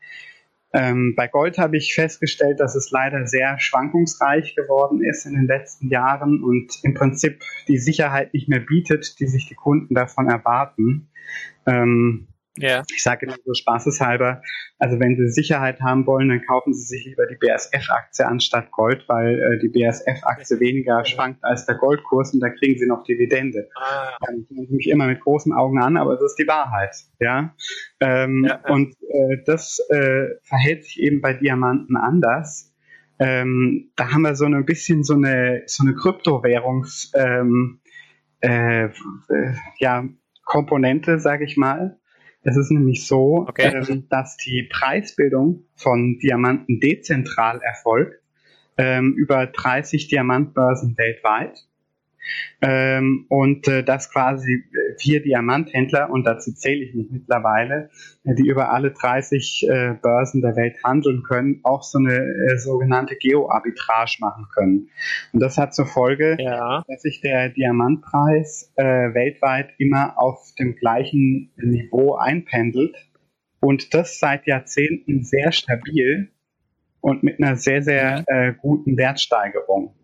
Ähm, 0.72 1.16
bei 1.16 1.28
Gold 1.28 1.58
habe 1.58 1.78
ich 1.78 1.96
festgestellt, 1.96 2.60
dass 2.60 2.76
es 2.76 2.92
leider 2.92 3.26
sehr 3.26 3.60
schwankungsreich 3.60 4.56
geworden 4.56 5.04
ist 5.04 5.26
in 5.26 5.34
den 5.34 5.48
letzten 5.48 5.90
Jahren 5.90 6.44
und 6.44 6.84
im 6.84 6.94
Prinzip 6.94 7.42
die 7.68 7.80
Sicherheit 7.80 8.34
nicht 8.34 8.48
mehr 8.50 8.60
bietet, 8.60 9.20
die 9.20 9.28
sich 9.28 9.48
die 9.48 9.56
Kunden 9.56 9.96
davon 9.96 10.30
erwarten. 10.30 11.10
Ähm, 11.66 12.28
Ja. 12.58 12.84
Ich 12.94 13.04
sage 13.04 13.26
immer 13.26 13.38
so 13.46 13.54
spaßeshalber, 13.54 14.42
also 14.80 15.00
wenn 15.00 15.16
Sie 15.16 15.30
Sicherheit 15.30 15.82
haben 15.82 16.06
wollen, 16.06 16.30
dann 16.30 16.46
kaufen 16.46 16.74
Sie 16.74 16.84
sich 16.84 17.06
lieber 17.06 17.26
die 17.28 17.36
BASF-Aktie 17.36 18.26
anstatt 18.26 18.72
Gold, 18.72 19.06
weil 19.08 19.40
äh, 19.40 19.60
die 19.60 19.70
BASF-Aktie 19.70 20.60
weniger 20.60 21.06
schwankt 21.06 21.44
als 21.44 21.66
der 21.66 21.76
Goldkurs 21.76 22.34
und 22.34 22.42
da 22.42 22.50
kriegen 22.50 22.78
Sie 22.78 22.88
noch 22.88 23.04
Dividende. 23.04 23.70
Ah. 23.76 24.18
Dann 24.26 24.46
sehen 24.50 24.68
Sie 24.68 24.76
mich 24.76 24.90
immer 24.90 25.08
mit 25.08 25.22
großen 25.22 25.54
Augen 25.54 25.82
an, 25.82 25.96
aber 25.96 26.16
das 26.16 26.32
ist 26.32 26.40
die 26.40 26.48
Wahrheit. 26.48 26.96
Ja, 27.20 27.56
ähm, 28.00 28.46
ja, 28.46 28.60
ja. 28.66 28.74
Und 28.74 28.96
äh, 29.04 29.38
das 29.46 29.80
äh, 29.90 30.26
verhält 30.44 30.84
sich 30.84 31.00
eben 31.00 31.22
bei 31.22 31.34
Diamanten 31.34 31.96
anders. 31.96 32.74
Ähm, 33.20 33.92
da 33.96 34.12
haben 34.12 34.22
wir 34.22 34.36
so 34.36 34.46
ein 34.46 34.66
bisschen 34.66 35.04
so 35.04 35.14
eine 35.14 35.64
so 35.66 35.84
eine 35.84 35.94
Kryptowährungs 35.94 37.12
ähm, 37.16 37.82
äh, 38.42 38.86
äh, 38.86 38.90
ja, 39.78 40.06
Komponente, 40.46 41.20
sage 41.20 41.46
ich 41.46 41.58
mal. 41.58 41.99
Es 42.42 42.56
ist 42.56 42.72
nämlich 42.72 43.06
so, 43.06 43.46
okay. 43.48 43.84
ähm, 43.90 44.08
dass 44.10 44.38
die 44.38 44.68
Preisbildung 44.72 45.66
von 45.76 46.20
Diamanten 46.20 46.80
dezentral 46.80 47.62
erfolgt 47.62 48.22
ähm, 48.78 49.14
über 49.18 49.46
30 49.46 50.08
Diamantbörsen 50.08 50.98
weltweit. 50.98 51.68
Ähm, 52.62 53.26
und 53.30 53.68
äh, 53.68 53.84
das 53.84 54.12
quasi 54.12 54.64
vier 54.98 55.22
Diamanthändler, 55.22 56.10
und 56.10 56.26
dazu 56.26 56.54
zähle 56.54 56.84
ich 56.84 56.94
mich 56.94 57.08
mittlerweile, 57.10 57.90
äh, 58.26 58.36
die 58.36 58.48
über 58.48 58.72
alle 58.72 58.92
30 58.92 59.68
äh, 59.70 59.94
Börsen 60.02 60.42
der 60.42 60.56
Welt 60.56 60.78
handeln 60.84 61.24
können, 61.24 61.62
auch 61.64 61.84
so 61.84 62.00
eine 62.00 62.16
äh, 62.16 62.58
sogenannte 62.58 63.16
Geo-Arbitrage 63.16 64.18
machen 64.20 64.48
können. 64.54 64.90
Und 65.32 65.42
das 65.42 65.58
hat 65.58 65.74
zur 65.74 65.86
Folge, 65.86 66.38
ja. 66.40 66.84
dass 66.88 67.02
sich 67.02 67.22
der 67.22 67.50
Diamantpreis 67.50 68.74
äh, 68.76 68.84
weltweit 68.84 69.72
immer 69.78 70.14
auf 70.18 70.54
dem 70.60 70.76
gleichen 70.76 71.52
Niveau 71.58 72.16
einpendelt. 72.16 72.96
Und 73.62 73.94
das 73.94 74.20
seit 74.20 74.48
Jahrzehnten 74.48 75.24
sehr 75.24 75.52
stabil 75.52 76.32
und 77.02 77.24
mit 77.24 77.42
einer 77.42 77.56
sehr, 77.56 77.82
sehr 77.82 78.20
mhm. 78.20 78.26
äh, 78.28 78.54
guten 78.54 78.98
Wertsteigerung. 78.98 79.96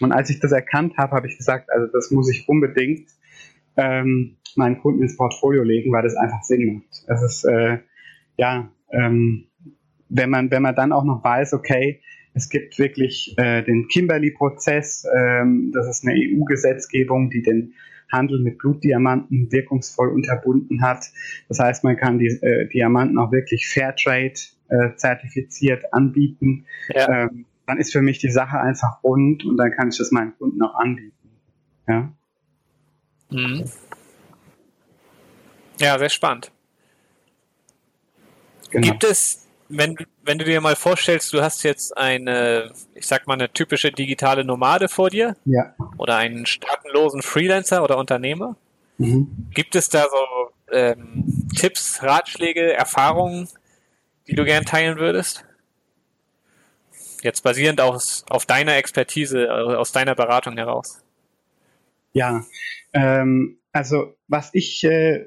Und 0.00 0.12
als 0.12 0.30
ich 0.30 0.40
das 0.40 0.52
erkannt 0.52 0.96
habe, 0.96 1.12
habe 1.16 1.26
ich 1.26 1.36
gesagt, 1.36 1.70
also 1.70 1.86
das 1.92 2.10
muss 2.10 2.30
ich 2.30 2.48
unbedingt 2.48 3.08
ähm, 3.76 4.36
meinen 4.56 4.80
Kunden 4.80 5.02
ins 5.02 5.16
Portfolio 5.16 5.62
legen, 5.62 5.92
weil 5.92 6.02
das 6.02 6.16
einfach 6.16 6.42
Sinn 6.42 6.74
macht. 6.74 7.04
Es 7.06 7.22
ist 7.22 7.44
äh, 7.44 7.78
ja, 8.36 8.70
ähm, 8.90 9.46
wenn 10.08 10.30
man 10.30 10.50
wenn 10.50 10.62
man 10.62 10.74
dann 10.74 10.92
auch 10.92 11.04
noch 11.04 11.22
weiß, 11.22 11.52
okay, 11.54 12.00
es 12.34 12.48
gibt 12.48 12.78
wirklich 12.78 13.34
äh, 13.36 13.62
den 13.62 13.88
Kimberley-Prozess, 13.88 15.06
ähm, 15.14 15.72
das 15.74 15.88
ist 15.88 16.06
eine 16.06 16.14
EU-Gesetzgebung, 16.16 17.30
die 17.30 17.42
den 17.42 17.74
Handel 18.10 18.40
mit 18.40 18.58
Blutdiamanten 18.58 19.52
wirkungsvoll 19.52 20.08
unterbunden 20.08 20.82
hat. 20.82 21.06
Das 21.48 21.58
heißt, 21.58 21.84
man 21.84 21.96
kann 21.96 22.18
die 22.18 22.28
äh, 22.28 22.68
Diamanten 22.68 23.18
auch 23.18 23.32
wirklich 23.32 23.68
Fairtrade 23.68 24.34
äh, 24.68 24.94
zertifiziert 24.96 25.92
anbieten. 25.92 26.64
Ja. 26.94 27.24
Ähm, 27.24 27.44
dann 27.68 27.78
ist 27.78 27.92
für 27.92 28.00
mich 28.00 28.18
die 28.18 28.30
Sache 28.30 28.58
einfach 28.58 29.04
rund 29.04 29.44
und 29.44 29.58
dann 29.58 29.70
kann 29.70 29.90
ich 29.90 29.98
das 29.98 30.10
meinen 30.10 30.36
Kunden 30.38 30.60
auch 30.62 30.74
anbieten. 30.74 31.12
Ja, 31.86 32.10
mhm. 33.30 33.64
ja 35.78 35.98
sehr 35.98 36.08
spannend. 36.08 36.50
Genau. 38.70 38.86
Gibt 38.86 39.04
es, 39.04 39.46
wenn, 39.68 39.96
wenn 40.22 40.38
du 40.38 40.46
dir 40.46 40.62
mal 40.62 40.76
vorstellst, 40.76 41.32
du 41.34 41.42
hast 41.42 41.62
jetzt 41.62 41.96
eine, 41.96 42.72
ich 42.94 43.06
sag 43.06 43.26
mal, 43.26 43.34
eine 43.34 43.52
typische 43.52 43.92
digitale 43.92 44.44
Nomade 44.44 44.88
vor 44.88 45.10
dir 45.10 45.36
ja. 45.44 45.74
oder 45.98 46.16
einen 46.16 46.46
staatenlosen 46.46 47.20
Freelancer 47.20 47.84
oder 47.84 47.98
Unternehmer, 47.98 48.56
mhm. 48.96 49.48
gibt 49.52 49.74
es 49.74 49.90
da 49.90 50.04
so 50.04 50.52
ähm, 50.72 51.48
Tipps, 51.54 52.02
Ratschläge, 52.02 52.72
Erfahrungen, 52.72 53.48
die 54.26 54.34
du 54.34 54.44
gern 54.46 54.64
teilen 54.64 54.98
würdest? 54.98 55.44
Jetzt 57.22 57.42
basierend 57.42 57.80
aus, 57.80 58.24
auf 58.30 58.46
deiner 58.46 58.76
Expertise, 58.76 59.44
äh, 59.44 59.48
aus 59.48 59.92
deiner 59.92 60.14
Beratung 60.14 60.56
heraus. 60.56 61.02
Ja, 62.12 62.44
ähm, 62.92 63.58
also 63.72 64.16
was 64.28 64.50
ich 64.54 64.84
äh, 64.84 65.26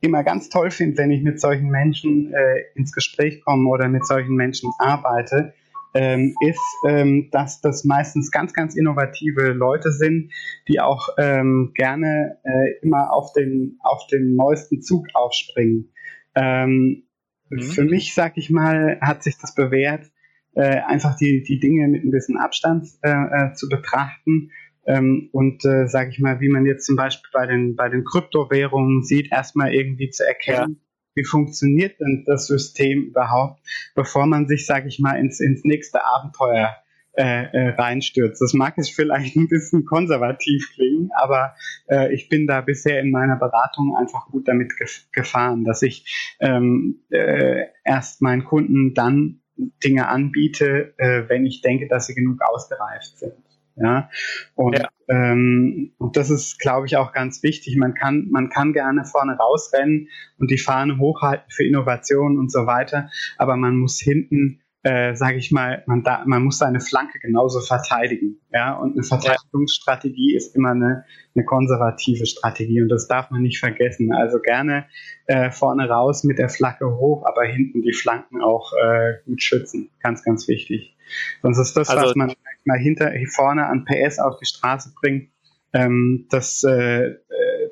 immer 0.00 0.24
ganz 0.24 0.48
toll 0.48 0.70
finde, 0.70 0.98
wenn 0.98 1.10
ich 1.10 1.22
mit 1.22 1.40
solchen 1.40 1.70
Menschen 1.70 2.32
äh, 2.34 2.64
ins 2.74 2.92
Gespräch 2.92 3.40
komme 3.44 3.68
oder 3.68 3.88
mit 3.88 4.06
solchen 4.06 4.34
Menschen 4.34 4.70
arbeite, 4.78 5.54
ähm, 5.94 6.34
ist, 6.40 6.60
ähm, 6.88 7.28
dass 7.30 7.60
das 7.60 7.84
meistens 7.84 8.30
ganz, 8.30 8.52
ganz 8.52 8.74
innovative 8.74 9.52
Leute 9.52 9.92
sind, 9.92 10.32
die 10.68 10.80
auch 10.80 11.08
ähm, 11.18 11.72
gerne 11.74 12.38
äh, 12.44 12.78
immer 12.82 13.12
auf 13.12 13.32
den, 13.32 13.78
auf 13.82 14.06
den 14.06 14.34
neuesten 14.34 14.82
Zug 14.82 15.06
aufspringen. 15.14 15.92
Ähm, 16.34 17.04
mhm. 17.50 17.62
Für 17.62 17.84
mich, 17.84 18.14
sag 18.14 18.36
ich 18.38 18.50
mal, 18.50 18.98
hat 19.00 19.22
sich 19.22 19.38
das 19.38 19.54
bewährt, 19.54 20.10
äh, 20.54 20.80
einfach 20.86 21.16
die, 21.16 21.42
die 21.42 21.58
Dinge 21.58 21.88
mit 21.88 22.04
ein 22.04 22.10
bisschen 22.10 22.36
Abstand 22.36 22.86
äh, 23.02 23.10
äh, 23.10 23.52
zu 23.54 23.68
betrachten. 23.68 24.50
Ähm, 24.86 25.28
und 25.32 25.64
äh, 25.64 25.86
sage 25.86 26.10
ich 26.10 26.18
mal, 26.18 26.40
wie 26.40 26.48
man 26.48 26.66
jetzt 26.66 26.86
zum 26.86 26.96
Beispiel 26.96 27.30
bei 27.32 27.46
den, 27.46 27.76
bei 27.76 27.88
den 27.88 28.04
Kryptowährungen 28.04 29.04
sieht, 29.04 29.30
erstmal 29.30 29.72
irgendwie 29.72 30.10
zu 30.10 30.26
erkennen, 30.26 30.80
ja. 30.80 31.12
wie 31.14 31.24
funktioniert 31.24 32.00
denn 32.00 32.24
das 32.26 32.46
System 32.46 33.04
überhaupt, 33.04 33.60
bevor 33.94 34.26
man 34.26 34.48
sich, 34.48 34.66
sage 34.66 34.88
ich 34.88 34.98
mal, 34.98 35.14
ins, 35.14 35.38
ins 35.38 35.62
nächste 35.64 36.04
Abenteuer 36.04 36.74
äh, 37.14 37.44
äh, 37.52 37.68
reinstürzt. 37.74 38.40
Das 38.40 38.54
mag 38.54 38.78
es 38.78 38.88
vielleicht 38.88 39.36
ein 39.36 39.46
bisschen 39.46 39.84
konservativ 39.84 40.70
klingen, 40.74 41.10
aber 41.14 41.54
äh, 41.86 42.10
ich 42.14 42.30
bin 42.30 42.46
da 42.46 42.62
bisher 42.62 43.00
in 43.00 43.10
meiner 43.10 43.36
Beratung 43.36 43.94
einfach 43.94 44.28
gut 44.30 44.48
damit 44.48 44.78
gef 44.78 45.04
gefahren, 45.12 45.64
dass 45.64 45.82
ich 45.82 46.34
ähm, 46.40 47.02
äh, 47.10 47.66
erst 47.84 48.22
meinen 48.22 48.44
Kunden 48.44 48.94
dann 48.94 49.41
Dinge 49.84 50.08
anbiete, 50.08 50.94
äh, 50.98 51.28
wenn 51.28 51.46
ich 51.46 51.60
denke, 51.60 51.88
dass 51.88 52.06
sie 52.06 52.14
genug 52.14 52.40
ausgereift 52.42 53.18
sind. 53.18 53.34
Ja, 53.76 54.10
und, 54.54 54.78
ja. 54.78 54.88
Ähm, 55.08 55.92
und 55.98 56.16
das 56.16 56.30
ist, 56.30 56.58
glaube 56.58 56.86
ich, 56.86 56.96
auch 56.96 57.12
ganz 57.12 57.42
wichtig. 57.42 57.76
Man 57.76 57.94
kann, 57.94 58.28
man 58.30 58.50
kann 58.50 58.72
gerne 58.72 59.04
vorne 59.04 59.36
rausrennen 59.36 60.08
und 60.38 60.50
die 60.50 60.58
Fahne 60.58 60.98
hochhalten 60.98 61.50
für 61.50 61.64
Innovation 61.64 62.38
und 62.38 62.52
so 62.52 62.66
weiter, 62.66 63.10
aber 63.38 63.56
man 63.56 63.76
muss 63.76 63.98
hinten 63.98 64.61
äh, 64.84 65.14
sage 65.14 65.36
ich 65.36 65.52
mal, 65.52 65.84
man, 65.86 66.02
da, 66.02 66.24
man 66.26 66.42
muss 66.42 66.58
seine 66.58 66.80
Flanke 66.80 67.18
genauso 67.20 67.60
verteidigen. 67.60 68.40
Ja, 68.52 68.74
und 68.74 68.92
eine 68.92 69.04
Verteidigungsstrategie 69.04 70.34
ist 70.34 70.56
immer 70.56 70.70
eine, 70.70 71.04
eine 71.34 71.44
konservative 71.44 72.26
Strategie 72.26 72.82
und 72.82 72.88
das 72.88 73.06
darf 73.06 73.30
man 73.30 73.42
nicht 73.42 73.60
vergessen. 73.60 74.12
Also 74.12 74.40
gerne 74.40 74.86
äh, 75.26 75.50
vorne 75.50 75.88
raus 75.88 76.24
mit 76.24 76.38
der 76.38 76.48
Flagge 76.48 76.96
hoch, 76.96 77.24
aber 77.24 77.44
hinten 77.44 77.82
die 77.82 77.92
Flanken 77.92 78.42
auch 78.42 78.72
äh, 78.72 79.14
gut 79.24 79.42
schützen. 79.42 79.90
Ganz, 80.00 80.24
ganz 80.24 80.48
wichtig. 80.48 80.96
Sonst 81.42 81.58
ist 81.58 81.76
das, 81.76 81.88
also, 81.88 82.06
was 82.06 82.14
man 82.16 82.32
mal 82.64 82.78
hinter 82.78 83.12
vorne 83.34 83.66
an 83.66 83.84
PS 83.84 84.18
auf 84.18 84.36
die 84.38 84.46
Straße 84.46 84.92
bringt, 85.00 85.30
ähm, 85.72 86.26
das, 86.30 86.64
äh, 86.64 87.06
äh, 87.06 87.16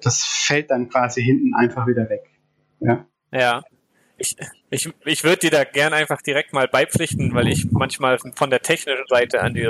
das 0.03 0.25
fällt 0.25 0.70
dann 0.70 0.88
quasi 0.88 1.23
hinten 1.23 1.55
einfach 1.55 1.87
wieder 1.87 2.09
weg. 2.09 2.23
Ja. 2.81 3.07
Ja, 3.33 3.62
ich, 4.16 4.37
ich, 4.71 4.89
ich 5.05 5.25
würde 5.25 5.39
dir 5.39 5.51
da 5.51 5.65
gern 5.65 5.93
einfach 5.93 6.23
direkt 6.23 6.53
mal 6.53 6.69
beipflichten, 6.69 7.35
weil 7.35 7.49
ich 7.49 7.71
manchmal 7.73 8.19
von 8.19 8.51
der 8.51 8.63
technischen 8.63 9.07
Seite 9.09 9.43
an, 9.43 9.55
die, 9.55 9.67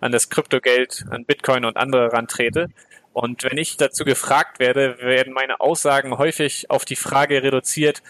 an 0.00 0.12
das 0.12 0.30
Kryptogeld, 0.30 1.04
an 1.10 1.26
Bitcoin 1.26 1.66
und 1.66 1.76
andere 1.76 2.12
rantrete. 2.12 2.70
Und 3.12 3.44
wenn 3.44 3.58
ich 3.58 3.76
dazu 3.76 4.04
gefragt 4.04 4.58
werde, 4.58 4.98
werden 5.00 5.34
meine 5.34 5.60
Aussagen 5.60 6.16
häufig 6.16 6.70
auf 6.70 6.86
die 6.86 6.96
Frage 6.96 7.42
reduziert, 7.42 8.02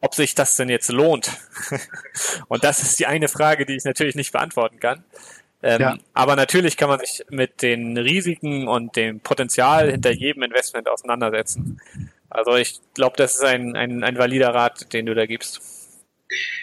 ob 0.00 0.14
sich 0.14 0.34
das 0.34 0.56
denn 0.56 0.68
jetzt 0.68 0.90
lohnt. 0.90 1.32
und 2.48 2.62
das 2.62 2.82
ist 2.82 2.98
die 3.00 3.06
eine 3.06 3.28
Frage, 3.28 3.66
die 3.66 3.76
ich 3.76 3.84
natürlich 3.84 4.14
nicht 4.14 4.32
beantworten 4.32 4.78
kann. 4.78 5.04
Ähm, 5.62 5.80
ja. 5.80 5.98
Aber 6.14 6.36
natürlich 6.36 6.76
kann 6.76 6.88
man 6.88 7.00
sich 7.00 7.24
mit 7.30 7.62
den 7.62 7.98
Risiken 7.98 8.68
und 8.68 8.96
dem 8.96 9.20
Potenzial 9.20 9.90
hinter 9.90 10.10
jedem 10.10 10.44
Investment 10.44 10.88
auseinandersetzen. 10.88 11.80
Also 12.30 12.54
ich 12.54 12.80
glaube, 12.94 13.16
das 13.16 13.34
ist 13.34 13.44
ein, 13.44 13.76
ein, 13.76 14.04
ein 14.04 14.16
valider 14.16 14.54
Rat, 14.54 14.92
den 14.92 15.06
du 15.06 15.14
da 15.14 15.26
gibst. 15.26 15.79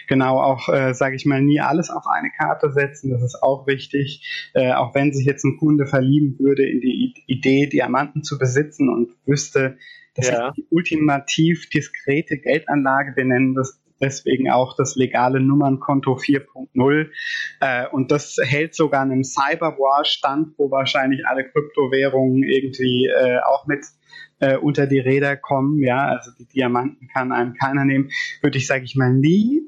Genau, 0.08 0.39
auch, 0.41 0.69
äh, 0.69 0.93
sage 0.93 1.15
ich 1.15 1.25
mal, 1.25 1.41
nie 1.41 1.60
alles 1.60 1.89
auf 1.89 2.08
eine 2.08 2.30
Karte 2.32 2.71
setzen, 2.71 3.12
das 3.12 3.23
ist 3.23 3.41
auch 3.41 3.67
wichtig. 3.67 4.51
Äh, 4.53 4.73
auch 4.73 4.95
wenn 4.95 5.13
sich 5.13 5.25
jetzt 5.25 5.43
ein 5.43 5.58
Kunde 5.58 5.86
verlieben 5.86 6.38
würde 6.39 6.65
in 6.65 6.82
die 6.82 7.13
Idee, 7.27 7.67
Diamanten 7.67 8.23
zu 8.23 8.38
besitzen 8.38 8.89
und 8.89 9.12
wüsste, 9.25 9.77
das 10.15 10.30
ja. 10.30 10.47
ist 10.47 10.58
die 10.58 10.67
ultimativ 10.71 11.69
diskrete 11.69 12.38
Geldanlage, 12.38 13.15
wir 13.15 13.25
nennen 13.25 13.53
das 13.53 13.80
deswegen 14.01 14.49
auch 14.49 14.75
das 14.75 14.95
legale 14.95 15.39
Nummernkonto 15.39 16.13
4.0. 16.13 17.10
Äh, 17.60 17.88
und 17.89 18.12
das 18.12 18.38
hält 18.41 18.75
sogar 18.75 19.01
einem 19.01 19.23
Cyberwar 19.23 20.06
stand, 20.06 20.58
wo 20.58 20.71
wahrscheinlich 20.71 21.25
alle 21.25 21.49
Kryptowährungen 21.49 22.43
irgendwie 22.43 23.08
äh, 23.08 23.39
auch 23.39 23.65
mit 23.67 23.86
äh, 24.39 24.58
unter 24.58 24.88
die 24.88 25.00
Räder 25.00 25.36
kommen, 25.36 25.82
ja, 25.82 26.08
also 26.08 26.32
die 26.38 26.45
Diamanten 26.45 27.08
kann 27.08 27.32
einem 27.32 27.54
keiner 27.56 27.86
nehmen, 27.86 28.10
würde 28.41 28.58
ich, 28.58 28.67
sage 28.67 28.86
ich 28.86 28.95
mal, 28.95 29.13
nie 29.13 29.62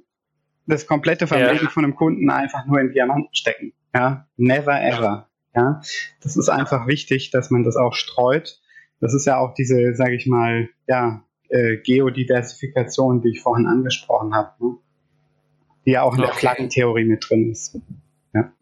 das 0.68 0.86
komplette 0.86 1.28
Vermögen 1.28 1.66
ja. 1.66 1.70
von 1.70 1.84
einem 1.84 1.96
Kunden 1.96 2.30
einfach 2.30 2.66
nur 2.66 2.80
in 2.80 2.92
Diamanten 2.92 3.34
stecken. 3.34 3.74
Ja, 3.94 4.28
never 4.38 4.80
ever. 4.82 5.28
Ja, 5.56 5.82
das 6.22 6.38
ist 6.38 6.50
einfach 6.50 6.88
wichtig, 6.88 7.32
dass 7.32 7.50
man 7.50 7.64
das 7.64 7.76
auch 7.76 7.94
streut. 7.94 8.62
Das 9.00 9.16
ist 9.16 9.26
ja 9.26 9.38
auch 9.38 9.56
diese, 9.56 9.96
sage 9.96 10.16
ich 10.16 10.28
mal, 10.28 10.70
ja, 10.88 11.24
äh, 11.50 11.78
Geodiversifikation, 11.78 13.22
die 13.22 13.30
ich 13.30 13.42
vorhin 13.42 13.66
angesprochen 13.66 14.36
habe, 14.36 14.52
ne? 14.64 14.78
die 15.86 15.92
ja 15.92 16.04
auch 16.04 16.14
in 16.14 16.20
okay. 16.20 16.28
der 16.28 16.36
Flaggentheorie 16.36 17.06
mit 17.06 17.28
drin 17.28 17.50
ist. 17.50 17.80
Ja. 18.34 18.54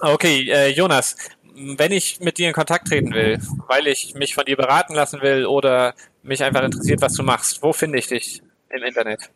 Okay, 0.00 0.48
äh, 0.50 0.70
Jonas, 0.70 1.16
wenn 1.56 1.92
ich 1.92 2.20
mit 2.20 2.38
dir 2.38 2.48
in 2.48 2.54
Kontakt 2.54 2.88
treten 2.88 3.12
will, 3.12 3.38
weil 3.68 3.86
ich 3.86 4.14
mich 4.14 4.34
von 4.34 4.44
dir 4.44 4.56
beraten 4.56 4.94
lassen 4.94 5.20
will 5.22 5.46
oder 5.46 5.94
mich 6.22 6.42
einfach 6.42 6.62
interessiert, 6.62 7.00
was 7.02 7.14
du 7.14 7.22
machst, 7.22 7.62
wo 7.62 7.72
finde 7.72 7.98
ich 7.98 8.08
dich 8.08 8.42
im 8.70 8.82
Internet? 8.82 9.30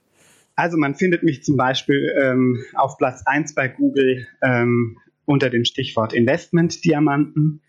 Also 0.56 0.76
man 0.76 0.94
findet 0.94 1.22
mich 1.22 1.42
zum 1.42 1.56
Beispiel 1.56 2.14
ähm, 2.22 2.64
auf 2.74 2.96
Platz 2.96 3.22
1 3.26 3.54
bei 3.54 3.68
Google 3.68 4.26
ähm, 4.42 4.98
unter 5.24 5.50
dem 5.50 5.64
Stichwort 5.64 6.12
Investmentdiamanten. 6.12 7.60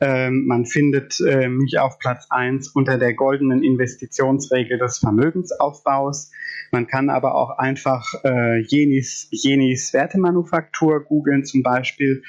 Ähm, 0.00 0.46
man 0.46 0.66
findet 0.66 1.18
äh, 1.20 1.48
mich 1.48 1.78
auf 1.78 1.98
Platz 1.98 2.26
1 2.28 2.68
unter 2.68 2.98
der 2.98 3.14
goldenen 3.14 3.62
Investitionsregel 3.62 4.78
des 4.78 4.98
Vermögensaufbaus. 4.98 6.30
Man 6.72 6.86
kann 6.86 7.08
aber 7.10 7.34
auch 7.34 7.58
einfach 7.58 8.12
äh, 8.24 8.60
Jenis, 8.62 9.28
Jenis 9.30 9.92
Wertemanufaktur 9.92 11.04
googeln 11.04 11.44
zum 11.44 11.62
Beispiel 11.62 12.22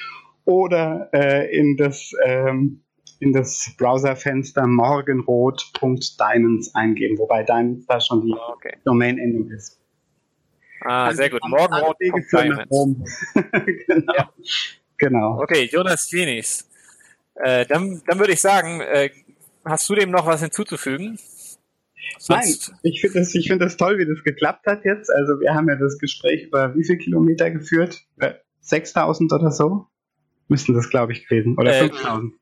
oder 0.46 1.10
äh, 1.14 1.58
in 1.58 1.78
das 1.78 2.12
ähm, 2.24 2.82
in 3.20 3.34
das 3.34 3.74
Browserfenster 3.78 4.66
morgenrot.diamonds 4.68 6.76
eingeben, 6.76 7.18
wobei 7.18 7.44
Diamonds 7.44 7.86
da 7.88 8.00
schon 8.00 8.22
die 8.22 8.34
okay. 8.34 8.78
Domain-Endung 8.84 9.50
ist. 9.52 9.82
Ah, 10.82 11.06
also 11.06 11.18
sehr 11.18 11.30
gut. 11.30 11.42
Morgenrot.diamonds. 11.48 13.26
genau. 13.88 14.14
Ja. 14.16 14.30
genau. 14.98 15.42
Okay, 15.42 15.70
Jonas 15.72 16.12
Jenis. 16.12 16.70
Äh, 17.36 17.66
dann, 17.66 18.02
dann 18.06 18.20
würde 18.20 18.34
ich 18.34 18.42
sagen, 18.42 18.82
äh, 18.82 19.10
hast 19.64 19.90
du 19.90 19.96
dem 19.96 20.12
noch 20.12 20.26
was 20.26 20.42
hinzuzufügen? 20.42 21.18
Sonst 22.20 22.70
Nein, 22.70 22.80
ich 22.84 23.02
finde 23.02 23.20
das, 23.20 23.34
ich 23.34 23.48
finde 23.48 23.66
das 23.66 23.78
toll, 23.78 23.98
wie 23.98 24.06
das 24.06 24.24
geklappt 24.24 24.68
hat 24.68 24.86
jetzt. 24.86 25.12
Also 25.12 25.40
wir 25.40 25.54
haben 25.54 25.68
ja 25.68 25.76
das 25.76 25.98
Gespräch 25.98 26.44
über 26.44 26.76
wie 26.76 26.84
viele 26.84 27.00
Kilometer 27.00 27.50
geführt? 27.52 28.06
6000 28.62 29.32
äh, 29.32 29.36
oder 29.36 29.52
so? 29.52 29.88
Müssten 30.48 30.74
das, 30.74 30.90
glaube 30.90 31.14
ich, 31.14 31.28
gewesen. 31.28 31.58
Oder 31.58 31.76
äh, 31.76 31.80
5000. 31.80 32.34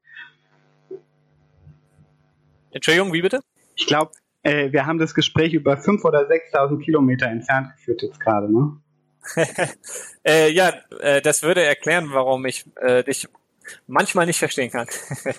Entschuldigung, 2.71 3.13
wie 3.13 3.21
bitte? 3.21 3.39
Ich 3.75 3.85
glaube, 3.85 4.11
äh, 4.41 4.71
wir 4.71 4.85
haben 4.85 4.99
das 4.99 5.13
Gespräch 5.13 5.53
über 5.53 5.75
5.000 5.75 6.03
oder 6.03 6.29
6.000 6.29 6.83
Kilometer 6.83 7.27
entfernt 7.27 7.69
geführt 7.75 8.01
jetzt 8.01 8.19
gerade, 8.19 8.51
ne? 8.51 8.77
äh, 10.23 10.51
ja, 10.51 10.73
äh, 10.99 11.21
das 11.21 11.43
würde 11.43 11.63
erklären, 11.63 12.09
warum 12.11 12.45
ich 12.45 12.65
äh, 12.81 13.03
dich 13.03 13.29
manchmal 13.87 14.25
nicht 14.25 14.39
verstehen 14.39 14.69
kann. 14.69 14.87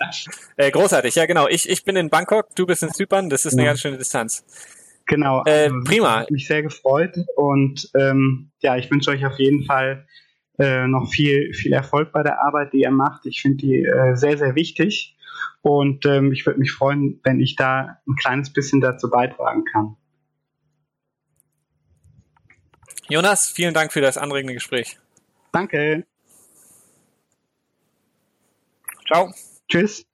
äh, 0.57 0.71
großartig, 0.71 1.15
ja 1.15 1.27
genau. 1.27 1.49
Ich, 1.49 1.69
ich 1.69 1.85
bin 1.85 1.97
in 1.97 2.09
Bangkok, 2.09 2.55
du 2.57 2.65
bist 2.65 2.83
in 2.83 2.93
Zypern, 2.93 3.29
das 3.29 3.45
ist 3.45 3.53
eine 3.53 3.63
ja. 3.63 3.71
ganz 3.71 3.81
schöne 3.81 3.99
Distanz. 3.99 4.45
Genau. 5.07 5.43
Äh, 5.45 5.65
also, 5.65 5.77
prima. 5.85 6.21
Hat 6.21 6.31
mich 6.31 6.47
sehr 6.47 6.63
gefreut 6.63 7.15
und 7.37 7.91
ähm, 7.95 8.51
ja, 8.61 8.77
ich 8.77 8.91
wünsche 8.91 9.11
euch 9.11 9.27
auf 9.27 9.39
jeden 9.39 9.65
Fall 9.65 10.07
äh, 10.59 10.87
noch 10.87 11.11
viel, 11.11 11.53
viel 11.55 11.73
Erfolg 11.73 12.13
bei 12.13 12.23
der 12.23 12.43
Arbeit, 12.43 12.73
die 12.73 12.83
ihr 12.83 12.91
macht. 12.91 13.27
Ich 13.27 13.43
finde 13.43 13.59
die 13.59 13.85
äh, 13.85 14.15
sehr, 14.15 14.39
sehr 14.39 14.55
wichtig 14.55 15.17
und 15.63 16.05
ähm, 16.07 16.33
ich 16.33 16.45
würde 16.47 16.61
mich 16.61 16.73
freuen, 16.73 17.21
wenn 17.25 17.41
ich 17.41 17.57
da 17.57 17.99
ein 18.07 18.17
kleines 18.17 18.53
bisschen 18.53 18.81
dazu 18.81 19.11
beitragen 19.11 19.65
kann. 19.65 19.97
Jonas, 23.09 23.51
vielen 23.51 23.75
Dank 23.75 23.93
für 23.93 24.01
das 24.01 24.17
anregende 24.17 24.55
Gespräch. 24.55 24.99
Danke. 25.53 26.07
Ciao. 29.07 29.33
Tschüss. 29.69 30.05